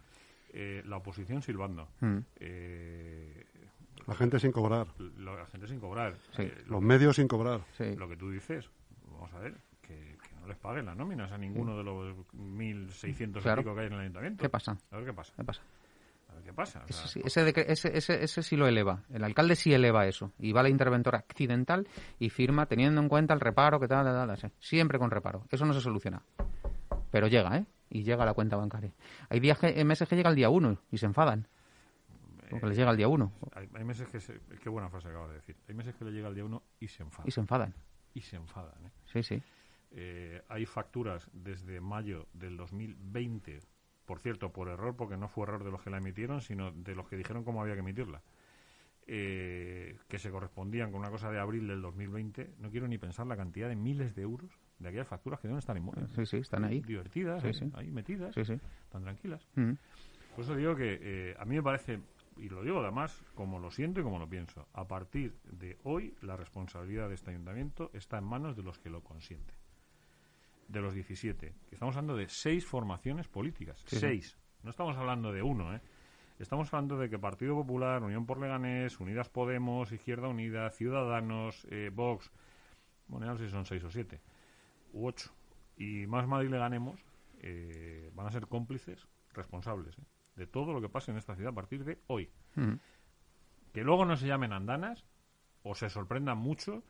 Eh, 0.53 0.83
la 0.85 0.97
oposición 0.97 1.41
silbando, 1.41 1.87
Mm. 2.01 2.17
eh, 2.39 3.45
La 4.07 4.15
gente 4.15 4.39
sin 4.39 4.51
cobrar. 4.51 4.87
la, 5.17 5.35
la 5.35 5.45
gente 5.47 5.67
sin 5.67 5.79
cobrar. 5.79 6.15
Sí. 6.35 6.43
Eh, 6.43 6.63
Los 6.67 6.81
medios 6.81 7.15
sin 7.15 7.27
cobrar. 7.27 7.61
Sí. 7.77 7.95
lo 7.95 8.07
que 8.09 8.15
tú 8.17 8.29
dices, 8.29 8.69
vamos 9.11 9.33
a 9.33 9.39
ver, 9.39 9.55
no 10.45 10.49
les 10.49 10.57
paguen 10.57 10.85
las 10.85 10.95
nóminas 10.95 11.31
a 11.31 11.37
ninguno 11.37 11.77
de 11.77 11.83
los 11.83 12.15
1.600 12.33 13.41
Claro. 13.41 13.61
y 13.61 13.63
pico 13.63 13.75
que 13.75 13.81
hay 13.81 13.87
en 13.87 13.93
el 13.93 13.99
ayuntamiento. 14.01 14.41
¿Qué 14.41 14.49
pasa? 14.49 14.77
A 14.91 14.97
ver 14.97 15.05
qué 15.05 15.13
pasa. 15.13 15.33
¿Qué 15.35 15.43
pasa? 15.43 15.61
A 16.29 16.33
ver 16.35 16.43
qué 16.43 16.53
pasa. 16.53 16.81
O 16.83 16.85
Ese, 16.87 17.07
sí- 17.07 17.21
ese, 17.23 17.45
decre- 17.45 17.65
ese, 17.67 17.97
ese, 17.97 18.23
ese 18.23 18.43
sí 18.43 18.55
lo 18.55 18.67
eleva. 18.67 19.03
El 19.11 19.23
alcalde 19.23 19.55
sí 19.55 19.73
eleva 19.73 20.05
eso. 20.05 20.31
Y 20.39 20.51
va 20.51 20.61
la 20.63 20.69
interventora 20.69 21.19
accidental 21.19 21.87
y 22.19 22.29
firma 22.29 22.65
teniendo 22.67 23.01
en 23.01 23.09
cuenta 23.09 23.33
el 23.33 23.39
reparo 23.39 23.79
que 23.79 23.87
tal, 23.87 24.05
tal, 24.05 24.37
tal. 24.39 24.51
Siempre 24.59 24.99
con 24.99 25.09
reparo. 25.11 25.45
Eso 25.49 25.65
no 25.65 25.73
se 25.73 25.81
soluciona. 25.81 26.21
Pero 27.11 27.27
llega, 27.27 27.57
¿eh? 27.57 27.65
Y 27.89 28.03
llega 28.03 28.23
a 28.23 28.25
la 28.25 28.33
cuenta 28.33 28.55
bancaria. 28.57 28.91
Hay 29.29 29.39
días 29.39 29.57
que, 29.59 29.83
meses 29.85 30.07
que 30.07 30.15
llega 30.15 30.29
el 30.29 30.35
día 30.35 30.49
uno 30.49 30.77
y 30.91 30.97
se 30.97 31.05
enfadan. 31.05 31.47
Porque 32.49 32.67
les 32.67 32.77
llega 32.77 32.91
el 32.91 32.97
día 32.97 33.07
uno 33.07 33.31
hay, 33.53 33.67
hay 33.73 33.83
meses 33.83 34.07
que 34.07 34.19
se, 34.19 34.39
qué 34.61 34.69
buena 34.69 34.87
frase 34.89 35.07
acabas 35.07 35.29
de 35.29 35.35
decir. 35.35 35.55
Hay 35.67 35.73
meses 35.73 35.95
que 35.95 36.05
le 36.05 36.11
llega 36.11 36.27
el 36.27 36.35
día 36.35 36.45
uno 36.45 36.61
y 36.79 36.87
se 36.87 37.01
enfadan. 37.01 37.27
y 37.27 37.31
se 37.31 37.39
enfadan. 37.39 37.73
Y 38.13 38.21
se 38.21 38.35
enfadan. 38.35 38.85
¿eh? 38.85 38.91
Sí, 39.05 39.23
sí. 39.23 39.41
Eh, 39.91 40.41
hay 40.49 40.65
facturas 40.65 41.29
desde 41.33 41.79
mayo 41.81 42.27
del 42.33 42.57
2020, 42.57 43.59
por 44.05 44.19
cierto, 44.19 44.51
por 44.51 44.67
error, 44.69 44.95
porque 44.95 45.17
no 45.17 45.27
fue 45.27 45.43
error 45.43 45.63
de 45.63 45.71
los 45.71 45.81
que 45.81 45.89
la 45.89 45.97
emitieron, 45.97 46.41
sino 46.41 46.71
de 46.71 46.95
los 46.95 47.07
que 47.07 47.15
dijeron 47.17 47.43
cómo 47.43 47.61
había 47.61 47.73
que 47.75 47.79
emitirla, 47.79 48.21
eh, 49.07 49.97
que 50.07 50.17
se 50.19 50.31
correspondían 50.31 50.91
con 50.91 50.99
una 51.01 51.09
cosa 51.11 51.29
de 51.31 51.39
abril 51.39 51.67
del 51.67 51.81
2020. 51.81 52.55
No 52.59 52.69
quiero 52.71 52.87
ni 52.87 52.97
pensar 52.97 53.27
la 53.27 53.37
cantidad 53.37 53.69
de 53.69 53.75
miles 53.75 54.15
de 54.15 54.23
euros 54.23 54.51
de 54.79 54.89
aquellas 54.89 55.07
facturas 55.07 55.39
que 55.39 55.47
deben 55.47 55.59
estar 55.59 55.77
inmuebles. 55.77 56.11
Sí, 56.11 56.25
sí, 56.25 56.37
están 56.37 56.63
ahí. 56.65 56.81
Divertidas, 56.81 57.41
Sí, 57.41 57.47
ahí, 57.47 57.53
sí. 57.53 57.71
ahí 57.75 57.91
metidas, 57.91 58.33
Sí, 58.35 58.43
sí. 58.43 58.59
tan 58.89 59.03
tranquilas. 59.03 59.47
Mm. 59.55 59.73
Por 60.35 60.43
eso 60.43 60.55
digo 60.55 60.75
que 60.75 60.99
eh, 61.01 61.35
a 61.39 61.45
mí 61.45 61.55
me 61.55 61.63
parece, 61.63 61.99
y 62.37 62.49
lo 62.49 62.61
digo 62.63 62.79
además 62.81 63.23
como 63.35 63.59
lo 63.59 63.71
siento 63.71 64.01
y 64.01 64.03
como 64.03 64.19
lo 64.19 64.27
pienso, 64.27 64.67
a 64.73 64.85
partir 64.87 65.33
de 65.45 65.77
hoy 65.83 66.13
la 66.21 66.35
responsabilidad 66.35 67.07
de 67.07 67.15
este 67.15 67.29
ayuntamiento 67.31 67.89
está 67.93 68.17
en 68.17 68.25
manos 68.25 68.57
de 68.57 68.63
los 68.63 68.77
que 68.79 68.89
lo 68.89 69.01
consienten. 69.01 69.55
De 70.67 70.81
los 70.81 70.93
17. 70.93 71.53
Que 71.69 71.75
estamos 71.75 71.95
hablando 71.95 72.15
de 72.15 72.27
seis 72.27 72.65
formaciones 72.65 73.27
políticas. 73.27 73.79
Sí, 73.85 73.95
sí. 73.95 73.99
seis. 73.99 74.37
No 74.63 74.71
estamos 74.71 74.97
hablando 74.97 75.31
de 75.31 75.43
uno, 75.43 75.75
¿eh? 75.75 75.81
Estamos 76.39 76.73
hablando 76.73 76.97
de 76.97 77.09
que 77.09 77.17
Partido 77.17 77.55
Popular, 77.55 78.03
Unión 78.03 78.25
por 78.25 78.41
Leganés, 78.41 78.99
Unidas 78.99 79.29
Podemos, 79.29 79.91
Izquierda 79.91 80.27
Unida, 80.27 80.69
Ciudadanos, 80.69 81.65
eh, 81.69 81.89
Vox, 81.93 82.29
bueno, 83.07 83.25
ya 83.25 83.31
no 83.31 83.37
sé 83.37 83.45
si 83.45 83.51
son 83.51 83.65
seis 83.65 83.83
o 83.85 83.89
siete, 83.89 84.19
u 84.91 85.07
ocho, 85.07 85.31
y 85.77 86.07
más 86.07 86.27
Madrid 86.27 86.49
le 86.49 86.57
ganemos, 86.57 86.99
eh, 87.39 88.11
van 88.13 88.27
a 88.27 88.31
ser 88.31 88.47
cómplices 88.47 89.07
responsables 89.33 89.97
¿eh? 89.97 90.03
de 90.35 90.47
todo 90.47 90.73
lo 90.73 90.81
que 90.81 90.89
pase 90.89 91.11
en 91.11 91.17
esta 91.17 91.35
ciudad 91.35 91.51
a 91.51 91.55
partir 91.55 91.85
de 91.85 91.99
hoy. 92.07 92.29
Mm. 92.55 92.73
Que 93.71 93.83
luego 93.83 94.05
no 94.05 94.17
se 94.17 94.27
llamen 94.27 94.51
andanas 94.51 95.05
o 95.63 95.73
se 95.73 95.89
sorprendan 95.89 96.37
mucho 96.37 96.83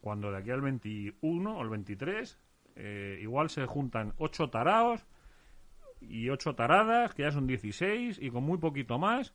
cuando 0.00 0.30
de 0.30 0.38
aquí 0.38 0.50
al 0.50 0.62
21 0.62 1.58
o 1.58 1.62
el 1.62 1.68
23 1.68 2.38
eh, 2.78 3.18
igual 3.20 3.50
se 3.50 3.66
juntan 3.66 4.14
ocho 4.18 4.48
taraos 4.48 5.04
y 6.00 6.30
ocho 6.30 6.54
taradas, 6.54 7.12
que 7.14 7.22
ya 7.24 7.30
son 7.32 7.46
16 7.46 8.18
y 8.22 8.30
con 8.30 8.44
muy 8.44 8.58
poquito 8.58 8.98
más 8.98 9.34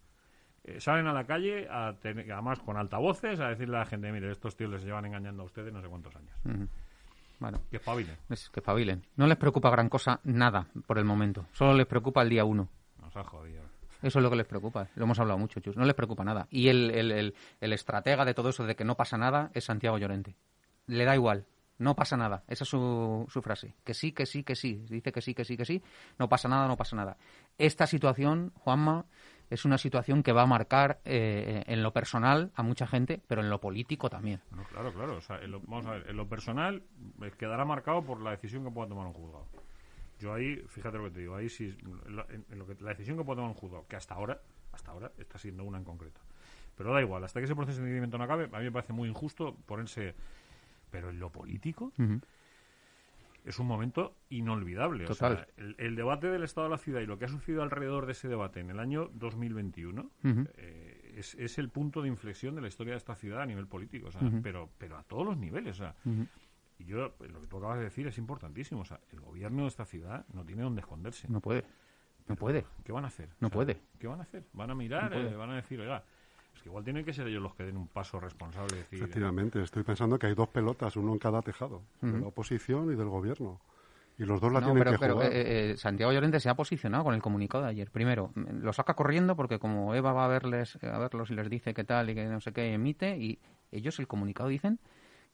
eh, 0.64 0.80
salen 0.80 1.08
a 1.08 1.14
la 1.14 1.26
calle, 1.26 1.68
a 1.70 1.94
tener- 2.00 2.32
además 2.32 2.60
con 2.60 2.78
altavoces, 2.78 3.40
a 3.42 3.50
decirle 3.50 3.76
a 3.76 3.80
la 3.82 3.86
gente, 3.86 4.12
mire, 4.14 4.32
estos 4.32 4.56
tíos 4.56 4.72
les 4.72 4.84
llevan 4.86 5.06
engañando 5.06 5.44
a 5.44 5.46
ustedes 5.46 5.74
no 5.74 5.82
sé 5.82 5.88
cuántos 5.90 6.16
años. 6.16 6.32
Bueno, 7.40 7.60
Que 7.70 7.78
espabilen. 7.78 8.16
es 8.30 8.50
que 8.50 8.62
fabilen. 8.62 9.06
No 9.18 9.28
les 9.28 9.36
preocupa 9.38 9.70
gran 9.70 9.90
cosa 9.90 10.22
nada 10.24 10.68
por 10.88 10.98
el 10.98 11.04
momento. 11.04 11.46
Solo 11.52 11.74
les 11.74 11.86
preocupa 11.86 12.22
el 12.22 12.30
día 12.30 12.46
uno. 12.46 12.70
Nos 13.02 13.16
ha 13.18 13.24
jodido. 13.26 13.62
Eso 14.02 14.20
es 14.20 14.24
lo 14.24 14.30
que 14.30 14.38
les 14.38 14.46
preocupa. 14.48 14.88
Lo 14.96 15.04
hemos 15.04 15.20
hablado 15.20 15.38
mucho, 15.40 15.60
Chus. 15.60 15.76
No 15.76 15.84
les 15.86 15.96
preocupa 15.96 16.24
nada. 16.24 16.48
Y 16.50 16.70
el, 16.70 16.92
el, 16.92 17.12
el, 17.12 17.36
el 17.60 17.74
estratega 17.74 18.24
de 18.24 18.34
todo 18.34 18.50
eso 18.50 18.66
de 18.66 18.76
que 18.76 18.86
no 18.86 18.96
pasa 18.96 19.18
nada 19.18 19.50
es 19.54 19.66
Santiago 19.66 19.98
Llorente. 19.98 20.36
Le 20.88 21.04
da 21.06 21.16
igual. 21.16 21.46
No 21.80 21.96
pasa 21.96 22.16
nada. 22.18 22.44
Esa 22.48 22.64
es 22.64 22.70
su, 22.70 23.26
su 23.30 23.42
frase. 23.42 23.74
Que 23.84 23.94
sí, 23.94 24.12
que 24.12 24.26
sí, 24.26 24.44
que 24.44 24.56
sí. 24.56 24.86
Dice 24.90 25.12
que 25.12 25.22
sí, 25.22 25.34
que 25.34 25.44
sí, 25.44 25.58
que 25.58 25.66
sí. 25.66 25.82
No 26.20 26.30
pasa 26.30 26.48
nada, 26.48 26.68
no 26.68 26.78
pasa 26.78 26.96
nada. 26.96 27.18
Esta 27.58 27.88
situación, 27.88 28.52
Juanma, 28.56 29.06
es 29.50 29.66
una 29.66 29.78
situación 29.78 30.24
que 30.24 30.32
va 30.32 30.44
a 30.44 30.46
marcar 30.46 31.00
eh, 31.04 31.64
en 31.68 31.84
lo 31.84 31.92
personal 31.92 32.52
a 32.56 32.64
mucha 32.64 32.86
gente, 32.88 33.22
pero 33.28 33.42
en 33.42 33.50
lo 33.50 33.60
político 33.60 34.10
también. 34.10 34.40
No, 34.52 34.64
claro, 34.66 34.94
claro. 34.94 35.18
O 35.18 35.22
sea, 35.22 35.40
en 35.42 35.52
lo- 35.52 35.60
vamos 35.62 35.86
a 35.88 35.92
ver, 35.92 36.10
en 36.10 36.16
lo 36.16 36.28
personal 36.30 36.84
eh, 37.22 37.32
quedará 37.38 37.66
marcado 37.66 38.04
por 38.04 38.22
la 38.22 38.32
decisión 38.32 38.64
que 38.64 38.72
pueda 38.72 38.88
tomar 38.88 39.08
un 39.08 39.14
juzgado. 39.14 39.48
Yo 40.20 40.34
ahí, 40.34 40.58
fíjate 40.70 40.98
lo 40.98 41.06
que 41.06 41.12
te 41.12 41.20
digo, 41.22 41.36
ahí 41.36 41.50
sí, 41.50 41.76
lo- 42.06 42.30
en 42.30 42.46
lo 42.60 42.66
que, 42.68 42.76
la 42.82 42.92
decisión 42.92 43.18
que 43.18 43.24
pueda 43.24 43.38
tomar 43.38 43.50
un 43.52 43.58
juzgado, 43.58 43.86
que 43.88 43.96
hasta 43.96 44.14
ahora, 44.14 44.40
hasta 44.72 44.92
ahora 44.92 45.12
está 45.18 45.38
siendo 45.40 45.64
una 45.64 45.80
en 45.80 45.84
concreto. 45.84 46.22
Pero 46.78 46.94
da 46.94 47.02
igual, 47.02 47.24
hasta 47.24 47.40
que 47.40 47.46
ese 47.46 47.56
proceso 47.56 47.78
de 47.78 47.84
entendimiento 47.84 48.18
no 48.18 48.24
acabe, 48.24 48.46
a 48.52 48.60
mí 48.60 48.66
me 48.66 48.72
parece 48.72 48.94
muy 48.94 49.10
injusto 49.10 49.56
ponerse... 49.66 50.16
Pero 50.94 51.10
en 51.10 51.20
lo 51.20 51.32
político, 51.32 51.92
es 53.46 53.58
un 53.58 53.66
momento 53.66 54.16
inolvidable. 54.30 55.08
O 55.08 55.16
sea, 55.16 55.48
el, 55.58 55.76
el, 55.80 55.96
debate 55.96 56.28
del 56.28 56.44
estado 56.44 56.68
de 56.68 56.72
la 56.72 56.78
ciudad 56.78 57.02
y 57.02 57.08
lo 57.08 57.18
que 57.18 57.26
ha 57.26 57.30
sucedido 57.30 57.64
alrededor 57.64 58.06
de 58.06 58.12
ese 58.12 58.28
debate 58.28 58.60
en 58.60 58.70
el 58.70 58.80
año 58.80 59.10
2021 59.16 60.08
eh, 60.24 61.14
es, 61.18 61.34
es, 61.34 61.58
el 61.58 61.70
punto 61.70 62.04
de 62.04 62.10
inflexión 62.10 62.54
de 62.54 62.62
la 62.62 62.68
historia 62.68 62.94
de 62.94 62.98
esta 62.98 63.16
ciudad 63.16 63.42
a 63.42 63.46
nivel 63.48 63.66
político, 63.66 64.10
o 64.10 64.12
sea, 64.12 64.22
pero, 64.44 64.70
pero 64.78 64.96
a 64.96 65.04
todos 65.04 65.26
los 65.26 65.36
niveles. 65.36 65.80
O 65.80 65.84
sea, 65.84 65.96
Y 66.78 66.86
yo, 66.86 67.16
lo 67.20 67.42
que 67.42 67.48
tú 67.48 67.58
acabas 67.58 67.80
de 67.80 67.86
decir 67.86 68.06
es 68.06 68.20
importantísimo. 68.20 68.82
O 68.82 68.86
sea, 68.86 69.00
el 69.12 69.20
gobierno 69.20 69.64
de 69.64 69.70
esta 69.70 69.86
ciudad 69.86 70.28
no 70.32 70.46
tiene 70.46 70.62
dónde 70.62 70.82
esconderse. 70.82 71.28
No 71.28 71.42
puede. 71.42 71.64
No 72.28 72.36
puede. 72.36 72.68
¿Qué 72.84 72.92
van 72.92 73.04
a 73.04 73.08
hacer? 73.08 73.30
No 73.40 73.50
puede. 73.50 73.82
¿Qué 73.98 74.06
van 74.06 74.20
a 74.20 74.24
hacer? 74.24 74.46
Van 74.54 74.70
a 74.70 74.76
mirar, 74.76 75.12
eh, 75.12 75.36
van 75.36 75.50
a 75.50 75.56
decir, 75.56 75.82
oiga, 75.82 76.04
es 76.54 76.62
que 76.62 76.70
igual 76.70 76.84
tienen 76.84 77.04
que 77.04 77.14
ser 77.14 77.28
ellos 77.28 77.42
los 77.42 77.56
que 77.56 77.64
den 77.64 77.78
un 77.78 77.88
paso 77.88 78.20
responsable. 78.20 78.78
Decir, 78.78 79.00
Efectivamente, 79.00 79.62
estoy 79.62 79.84
pensando 79.84 80.20
que 80.20 80.28
hay 80.28 80.36
dos 80.36 80.50
pelotas, 80.50 80.96
uno 80.96 81.14
en 81.14 81.20
cada 81.20 81.42
tejado, 81.42 81.82
de 82.02 82.20
la 82.20 82.28
oposición 82.28 82.92
y 82.92 82.96
del 82.96 83.10
gobierno. 83.10 83.60
Y 84.18 84.26
los 84.26 84.40
dos 84.40 84.52
la 84.54 84.62
tienen 84.62 84.84
que 84.84 84.98
pero, 85.00 85.16
jugar. 85.16 85.34
Eh, 85.34 85.72
eh, 85.72 85.78
Santiago 85.78 86.12
Llorente 86.12 86.40
se 86.40 86.48
ha 86.48 86.56
posicionado 86.56 87.04
con 87.04 87.16
el 87.16 87.22
comunicado 87.22 87.64
de 87.64 87.72
ayer. 87.72 87.90
Primero, 87.90 88.32
lo 88.36 88.72
saca 88.72 88.94
corriendo 88.94 89.36
porque 89.36 89.58
como 89.58 89.96
Eva 89.96 90.14
va 90.14 90.26
a 90.26 90.28
verles 90.28 90.78
a 90.84 91.00
verlos 91.00 91.32
y 91.32 91.34
les 91.34 91.50
dice 91.50 91.74
qué 91.74 91.84
tal 91.84 92.12
y 92.12 92.16
que 92.16 92.26
no 92.26 92.40
sé 92.40 92.54
qué 92.54 92.74
emite 92.74 93.18
y 93.18 93.40
ellos 93.72 93.98
el 93.98 94.08
comunicado 94.08 94.50
dicen 94.50 94.80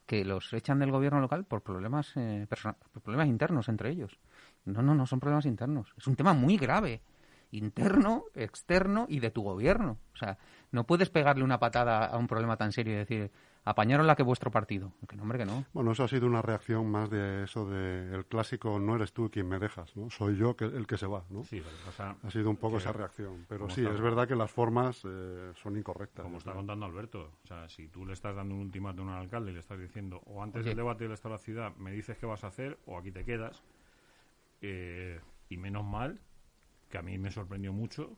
que 0.05 0.23
los 0.23 0.53
echan 0.53 0.79
del 0.79 0.91
gobierno 0.91 1.19
local 1.19 1.43
por 1.43 1.61
problemas 1.61 2.13
eh, 2.15 2.47
por 2.49 3.01
problemas 3.01 3.27
internos 3.27 3.67
entre 3.67 3.89
ellos. 3.89 4.17
No, 4.63 4.81
no, 4.81 4.95
no 4.95 5.05
son 5.05 5.19
problemas 5.19 5.45
internos. 5.45 5.93
Es 5.97 6.07
un 6.07 6.15
tema 6.15 6.33
muy 6.33 6.57
grave 6.57 7.01
interno, 7.51 8.25
externo 8.35 9.05
y 9.09 9.19
de 9.19 9.31
tu 9.31 9.41
gobierno. 9.41 9.97
O 10.13 10.17
sea, 10.17 10.37
no 10.71 10.85
puedes 10.85 11.09
pegarle 11.09 11.43
una 11.43 11.59
patada 11.59 12.05
a 12.05 12.17
un 12.17 12.27
problema 12.27 12.57
tan 12.57 12.71
serio 12.71 12.93
y 12.93 12.97
decir, 12.97 13.31
apañaron 13.65 14.07
la 14.07 14.15
que 14.15 14.23
vuestro 14.23 14.51
partido. 14.51 14.93
Que 15.07 15.15
no, 15.15 15.23
hombre, 15.23 15.39
que 15.39 15.45
no. 15.45 15.65
Bueno, 15.73 15.91
eso 15.91 16.03
ha 16.03 16.07
sido 16.07 16.27
una 16.27 16.41
reacción 16.41 16.89
más 16.89 17.09
de 17.09 17.43
eso 17.43 17.67
de 17.69 18.13
el 18.13 18.25
clásico 18.25 18.79
no 18.79 18.95
eres 18.95 19.13
tú 19.13 19.29
quien 19.31 19.47
me 19.47 19.59
dejas, 19.59 19.95
¿no? 19.95 20.09
Soy 20.09 20.37
yo 20.37 20.55
que, 20.55 20.65
el 20.65 20.87
que 20.87 20.97
se 20.97 21.07
va, 21.07 21.23
¿no? 21.29 21.43
Sí, 21.43 21.61
o 21.87 21.91
sea, 21.91 22.15
ha 22.21 22.31
sido 22.31 22.49
un 22.49 22.57
poco 22.57 22.77
esa 22.77 22.91
reacción. 22.91 23.45
Pero 23.47 23.69
sí, 23.69 23.85
es 23.85 24.01
verdad 24.01 24.27
que 24.27 24.35
las 24.35 24.51
formas 24.51 25.01
eh, 25.05 25.51
son 25.61 25.77
incorrectas. 25.77 26.23
Como 26.23 26.37
está 26.37 26.53
contando 26.53 26.85
Alberto, 26.85 27.31
o 27.43 27.47
sea, 27.47 27.67
si 27.69 27.87
tú 27.87 28.05
le 28.05 28.13
estás 28.13 28.35
dando 28.35 28.55
un 28.55 28.61
ultimátum 28.61 29.09
al 29.09 29.21
alcalde 29.21 29.51
y 29.51 29.53
le 29.53 29.59
estás 29.59 29.79
diciendo, 29.79 30.21
o 30.25 30.43
antes 30.43 30.65
del 30.65 30.75
debate 30.75 31.05
del 31.05 31.13
Estado 31.13 31.33
de 31.33 31.39
la 31.39 31.43
ciudad 31.43 31.75
me 31.77 31.91
dices 31.91 32.17
qué 32.17 32.25
vas 32.25 32.43
a 32.43 32.47
hacer, 32.47 32.77
o 32.85 32.97
aquí 32.97 33.11
te 33.11 33.25
quedas, 33.25 33.63
eh, 34.61 35.19
y 35.49 35.57
menos 35.57 35.85
mal 35.85 36.19
que 36.89 36.97
a 36.97 37.01
mí 37.01 37.17
me 37.17 37.31
sorprendió 37.31 37.73
mucho 37.73 38.15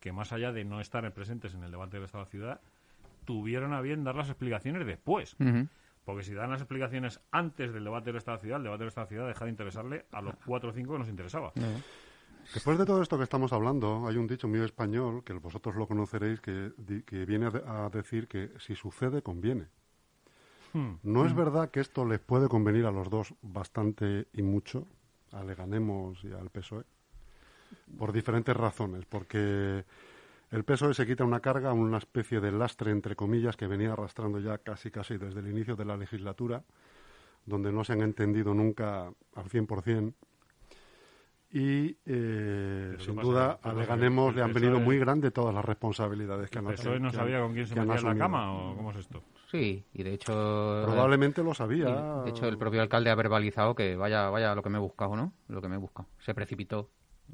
que 0.00 0.12
más 0.12 0.32
allá 0.32 0.52
de 0.52 0.64
no 0.64 0.80
estar 0.80 1.10
presentes 1.12 1.54
en 1.54 1.62
el 1.62 1.70
debate 1.70 1.96
del 1.96 2.06
Estado 2.06 2.24
de 2.24 2.26
la 2.26 2.30
ciudad, 2.30 2.60
tuvieron 3.24 3.74
a 3.74 3.80
bien 3.80 4.02
dar 4.02 4.16
las 4.16 4.28
explicaciones 4.28 4.86
después. 4.86 5.36
Porque 6.04 6.22
si 6.24 6.34
dan 6.34 6.50
las 6.50 6.60
explicaciones 6.60 7.20
antes 7.30 7.72
del 7.72 7.84
debate 7.84 8.06
del 8.06 8.16
Estado 8.16 8.38
de 8.38 8.40
la 8.40 8.42
ciudad, 8.42 8.56
el 8.56 8.64
debate 8.64 8.78
del 8.80 8.88
Estado 8.88 9.06
de 9.06 9.10
la 9.10 9.16
ciudad 9.16 9.28
deja 9.28 9.44
de 9.44 9.50
interesarle 9.50 10.06
a 10.10 10.22
los 10.22 10.34
cuatro 10.46 10.70
o 10.70 10.72
cinco 10.72 10.94
que 10.94 10.98
nos 11.00 11.08
interesaba. 11.08 11.52
Después 12.54 12.78
de 12.78 12.86
todo 12.86 13.02
esto 13.02 13.16
que 13.18 13.24
estamos 13.24 13.52
hablando, 13.52 14.08
hay 14.08 14.16
un 14.16 14.26
dicho 14.26 14.48
mío 14.48 14.64
español, 14.64 15.22
que 15.22 15.34
vosotros 15.34 15.76
lo 15.76 15.86
conoceréis, 15.86 16.40
que, 16.40 16.72
que 17.06 17.24
viene 17.26 17.46
a, 17.46 17.88
decir 17.90 18.26
que 18.26 18.50
si 18.58 18.74
sucede, 18.74 19.22
conviene. 19.22 19.66
Hmm. 20.72 20.94
¿No 21.02 21.26
es 21.26 21.34
hmm. 21.34 21.36
verdad 21.36 21.70
que 21.70 21.80
esto 21.80 22.04
les 22.06 22.18
puede 22.18 22.48
convenir 22.48 22.86
a 22.86 22.90
los 22.90 23.10
dos 23.10 23.34
bastante 23.42 24.28
y 24.32 24.42
mucho, 24.42 24.88
a 25.30 25.44
Leganemos 25.44 26.24
y 26.24 26.32
al 26.32 26.48
PSOE? 26.50 26.84
Por 27.98 28.12
diferentes 28.12 28.56
razones, 28.56 29.04
porque 29.06 29.84
el 30.50 30.64
PSOE 30.64 30.94
se 30.94 31.06
quita 31.06 31.24
una 31.24 31.40
carga, 31.40 31.72
una 31.72 31.98
especie 31.98 32.40
de 32.40 32.50
lastre, 32.50 32.90
entre 32.90 33.14
comillas, 33.14 33.56
que 33.56 33.66
venía 33.66 33.92
arrastrando 33.92 34.40
ya 34.40 34.58
casi 34.58 34.90
casi 34.90 35.16
desde 35.16 35.40
el 35.40 35.48
inicio 35.48 35.76
de 35.76 35.84
la 35.84 35.96
legislatura, 35.96 36.64
donde 37.46 37.72
no 37.72 37.84
se 37.84 37.92
han 37.92 38.02
entendido 38.02 38.52
nunca 38.52 39.12
al 39.34 39.44
100%. 39.44 40.12
Y 41.52 41.96
eh, 42.06 42.96
sin 43.00 43.16
duda 43.16 43.58
a 43.60 43.72
Leganemos 43.72 44.36
le 44.36 44.42
han 44.42 44.52
venido 44.52 44.78
muy 44.78 45.00
grande 45.00 45.32
todas 45.32 45.52
las 45.52 45.64
responsabilidades 45.64 46.48
que 46.48 46.58
han 46.58 46.66
¿El 46.68 46.74
PSOE 46.74 47.00
no 47.00 47.10
sabía 47.10 47.40
con 47.40 47.54
quién 47.54 47.66
se 47.66 47.74
metía 47.74 47.96
en 47.96 48.04
la 48.04 48.16
cama 48.16 48.52
o 48.52 48.76
cómo 48.76 48.92
es 48.92 48.98
esto? 48.98 49.22
Sí, 49.50 49.84
y 49.92 50.02
de 50.04 50.14
hecho... 50.14 50.82
Probablemente 50.84 51.42
lo 51.42 51.54
sabía. 51.54 52.22
de 52.24 52.30
hecho, 52.30 52.46
el 52.46 52.56
propio 52.56 52.82
alcalde 52.82 53.10
ha 53.10 53.16
verbalizado 53.16 53.74
que 53.74 53.96
vaya, 53.96 54.30
vaya 54.30 54.54
lo 54.54 54.62
que 54.62 54.68
me 54.68 54.78
he 54.78 54.80
buscado, 54.80 55.16
¿no? 55.16 55.32
Lo 55.48 55.60
que 55.60 55.68
me 55.68 55.74
he 55.74 55.78
buscado. 55.78 56.08
Se 56.18 56.34
precipitó 56.34 56.88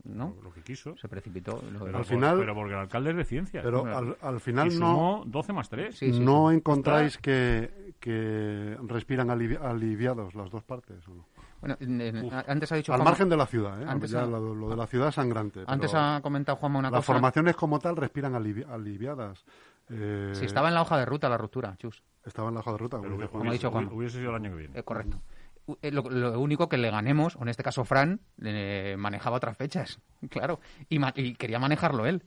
¿no? 0.05 0.35
Lo 0.43 0.53
que 0.53 0.63
quiso. 0.63 0.97
Se 0.97 1.09
precipitó. 1.09 1.63
al 1.95 2.05
final, 2.05 2.39
pero 2.39 2.55
porque 2.55 2.75
el 2.75 2.81
alcalde 2.81 3.11
es 3.11 3.17
de 3.17 3.25
ciencias. 3.25 3.65
Pero 3.65 3.87
al, 4.21 4.41
final 4.41 4.79
no. 4.79 5.23
12 5.27 5.53
más 5.53 5.69
3. 5.69 6.03
¿No 6.21 6.51
encontráis 6.51 7.19
que, 7.19 7.95
que 8.01 8.77
respiran 8.83 9.31
aliviados 9.31 10.35
las 10.35 10.51
dos 10.51 10.63
partes? 10.65 11.05
Bueno, 11.61 11.77
antes 12.47 12.73
ha 12.73 12.77
dicho. 12.77 12.93
Al 12.93 13.03
margen 13.03 13.29
de 13.29 13.37
la 13.37 13.47
ciudad, 13.47 13.81
¿eh? 13.83 13.87
Antes 13.89 14.13
lo, 14.13 14.69
de 14.69 14.77
la 14.77 14.87
ciudad 14.87 15.09
es 15.09 15.15
sangrante. 15.15 15.65
Antes 15.67 15.93
ha 15.95 16.21
comentado 16.23 16.57
Juanma 16.57 16.79
una 16.79 16.91
las 16.91 16.99
cosa. 17.01 17.13
Las 17.13 17.17
formaciones 17.17 17.57
como 17.57 17.79
tal 17.79 17.97
respiran 17.97 18.35
aliviadas. 18.35 19.45
Eh... 19.89 20.33
Si 20.35 20.45
estaba 20.45 20.69
en 20.69 20.75
la 20.75 20.83
hoja 20.83 20.99
de 20.99 21.05
ruta 21.05 21.29
la 21.29 21.39
ruptura, 21.39 21.77
Chus. 21.79 22.03
Estaba 22.25 22.49
en 22.49 22.55
la 22.55 22.61
hoja 22.61 22.73
de 22.73 22.79
ruta, 22.79 22.99
como 23.31 23.51
ha 23.51 23.53
dicho 23.53 23.71
Juan. 23.71 23.89
Hubiese 23.93 24.19
sido 24.19 24.31
el 24.31 24.37
año 24.37 24.51
que 24.51 24.57
viene. 24.57 24.79
Eh, 24.79 24.83
correcto. 24.83 25.21
Eh, 25.83 25.91
lo, 25.91 26.41
único 26.41 26.69
que 26.69 26.77
le 26.79 26.91
ganemos, 26.91 27.37
o 27.37 27.43
en 27.43 27.49
este 27.49 27.63
caso 27.63 27.85
Fran, 27.85 28.21
manejaba 28.97 29.37
otras 29.37 29.57
fechas, 29.57 30.01
claro, 30.31 30.61
y, 30.89 31.35
quería 31.35 31.59
manejarlo 31.59 32.07
él. 32.07 32.23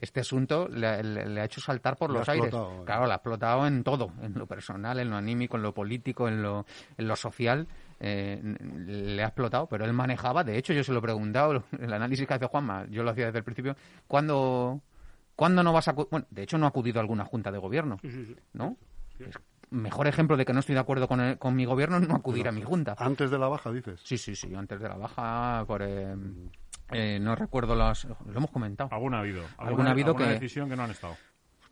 Este 0.00 0.20
asunto 0.20 0.68
le, 0.68 0.86
ha 0.86 1.44
hecho 1.44 1.60
saltar 1.60 1.96
por 1.96 2.10
los 2.10 2.28
aires. 2.28 2.54
Eh. 2.54 2.82
Claro, 2.86 3.06
lo 3.06 3.12
ha 3.12 3.16
explotado 3.16 3.66
en 3.66 3.82
todo, 3.82 4.12
en 4.22 4.32
lo 4.34 4.46
personal, 4.46 5.00
en 5.00 5.10
lo 5.10 5.16
anímico, 5.16 5.56
en 5.56 5.64
lo 5.64 5.74
político, 5.74 6.28
en 6.28 6.40
lo, 6.40 6.66
en 6.96 7.08
lo 7.08 7.16
social. 7.16 7.66
Eh, 7.98 8.40
le 8.86 9.20
ha 9.24 9.26
explotado, 9.26 9.66
pero 9.66 9.84
él 9.84 9.92
manejaba. 9.92 10.44
De 10.44 10.56
hecho, 10.56 10.72
yo 10.72 10.84
se 10.84 10.92
lo 10.92 11.00
he 11.00 11.02
preguntado, 11.02 11.64
el 11.80 11.92
análisis 11.92 12.28
que 12.28 12.34
hace 12.34 12.46
Juanma, 12.46 12.86
yo 12.88 13.02
lo 13.02 13.10
hacía 13.10 13.26
desde 13.26 13.38
el 13.38 13.44
principio. 13.44 13.76
¿Cuándo, 14.06 14.80
¿cuándo 15.34 15.64
no 15.64 15.72
vas 15.72 15.88
a.? 15.88 15.92
Bueno, 15.92 16.26
de 16.30 16.44
hecho, 16.44 16.58
no 16.58 16.66
ha 16.66 16.68
acudido 16.68 17.00
a 17.00 17.02
alguna 17.02 17.24
junta 17.24 17.50
de 17.50 17.58
gobierno. 17.58 17.98
Sí, 18.00 18.10
sí, 18.12 18.24
sí. 18.24 18.36
Mejor 19.70 20.06
ejemplo 20.06 20.36
de 20.36 20.44
que 20.44 20.52
no 20.52 20.60
estoy 20.60 20.74
de 20.74 20.80
acuerdo 20.80 21.08
con, 21.08 21.36
con 21.36 21.54
mi 21.54 21.64
gobierno 21.64 21.98
es 21.98 22.08
no 22.08 22.14
acudir 22.14 22.48
a 22.48 22.52
mi 22.52 22.62
junta. 22.62 22.94
Antes 22.98 23.30
de 23.30 23.38
la 23.38 23.48
baja, 23.48 23.70
dices. 23.70 24.00
Sí, 24.02 24.18
sí, 24.18 24.34
sí, 24.34 24.54
antes 24.54 24.80
de 24.80 24.88
la 24.88 24.96
baja, 24.96 25.64
por, 25.66 25.82
eh, 25.82 26.16
eh, 26.90 27.18
no 27.20 27.34
recuerdo 27.34 27.74
las... 27.74 28.04
Lo 28.04 28.36
hemos 28.36 28.50
comentado. 28.50 28.90
Alguna 28.92 29.18
ha 29.18 29.20
habido. 29.20 29.42
Alguna, 29.58 29.90
ha 29.90 29.92
habido 29.92 30.08
alguna 30.08 30.28
decisión 30.28 30.68
que 30.68 30.76
no 30.76 30.84
han 30.84 30.90
estado 30.90 31.16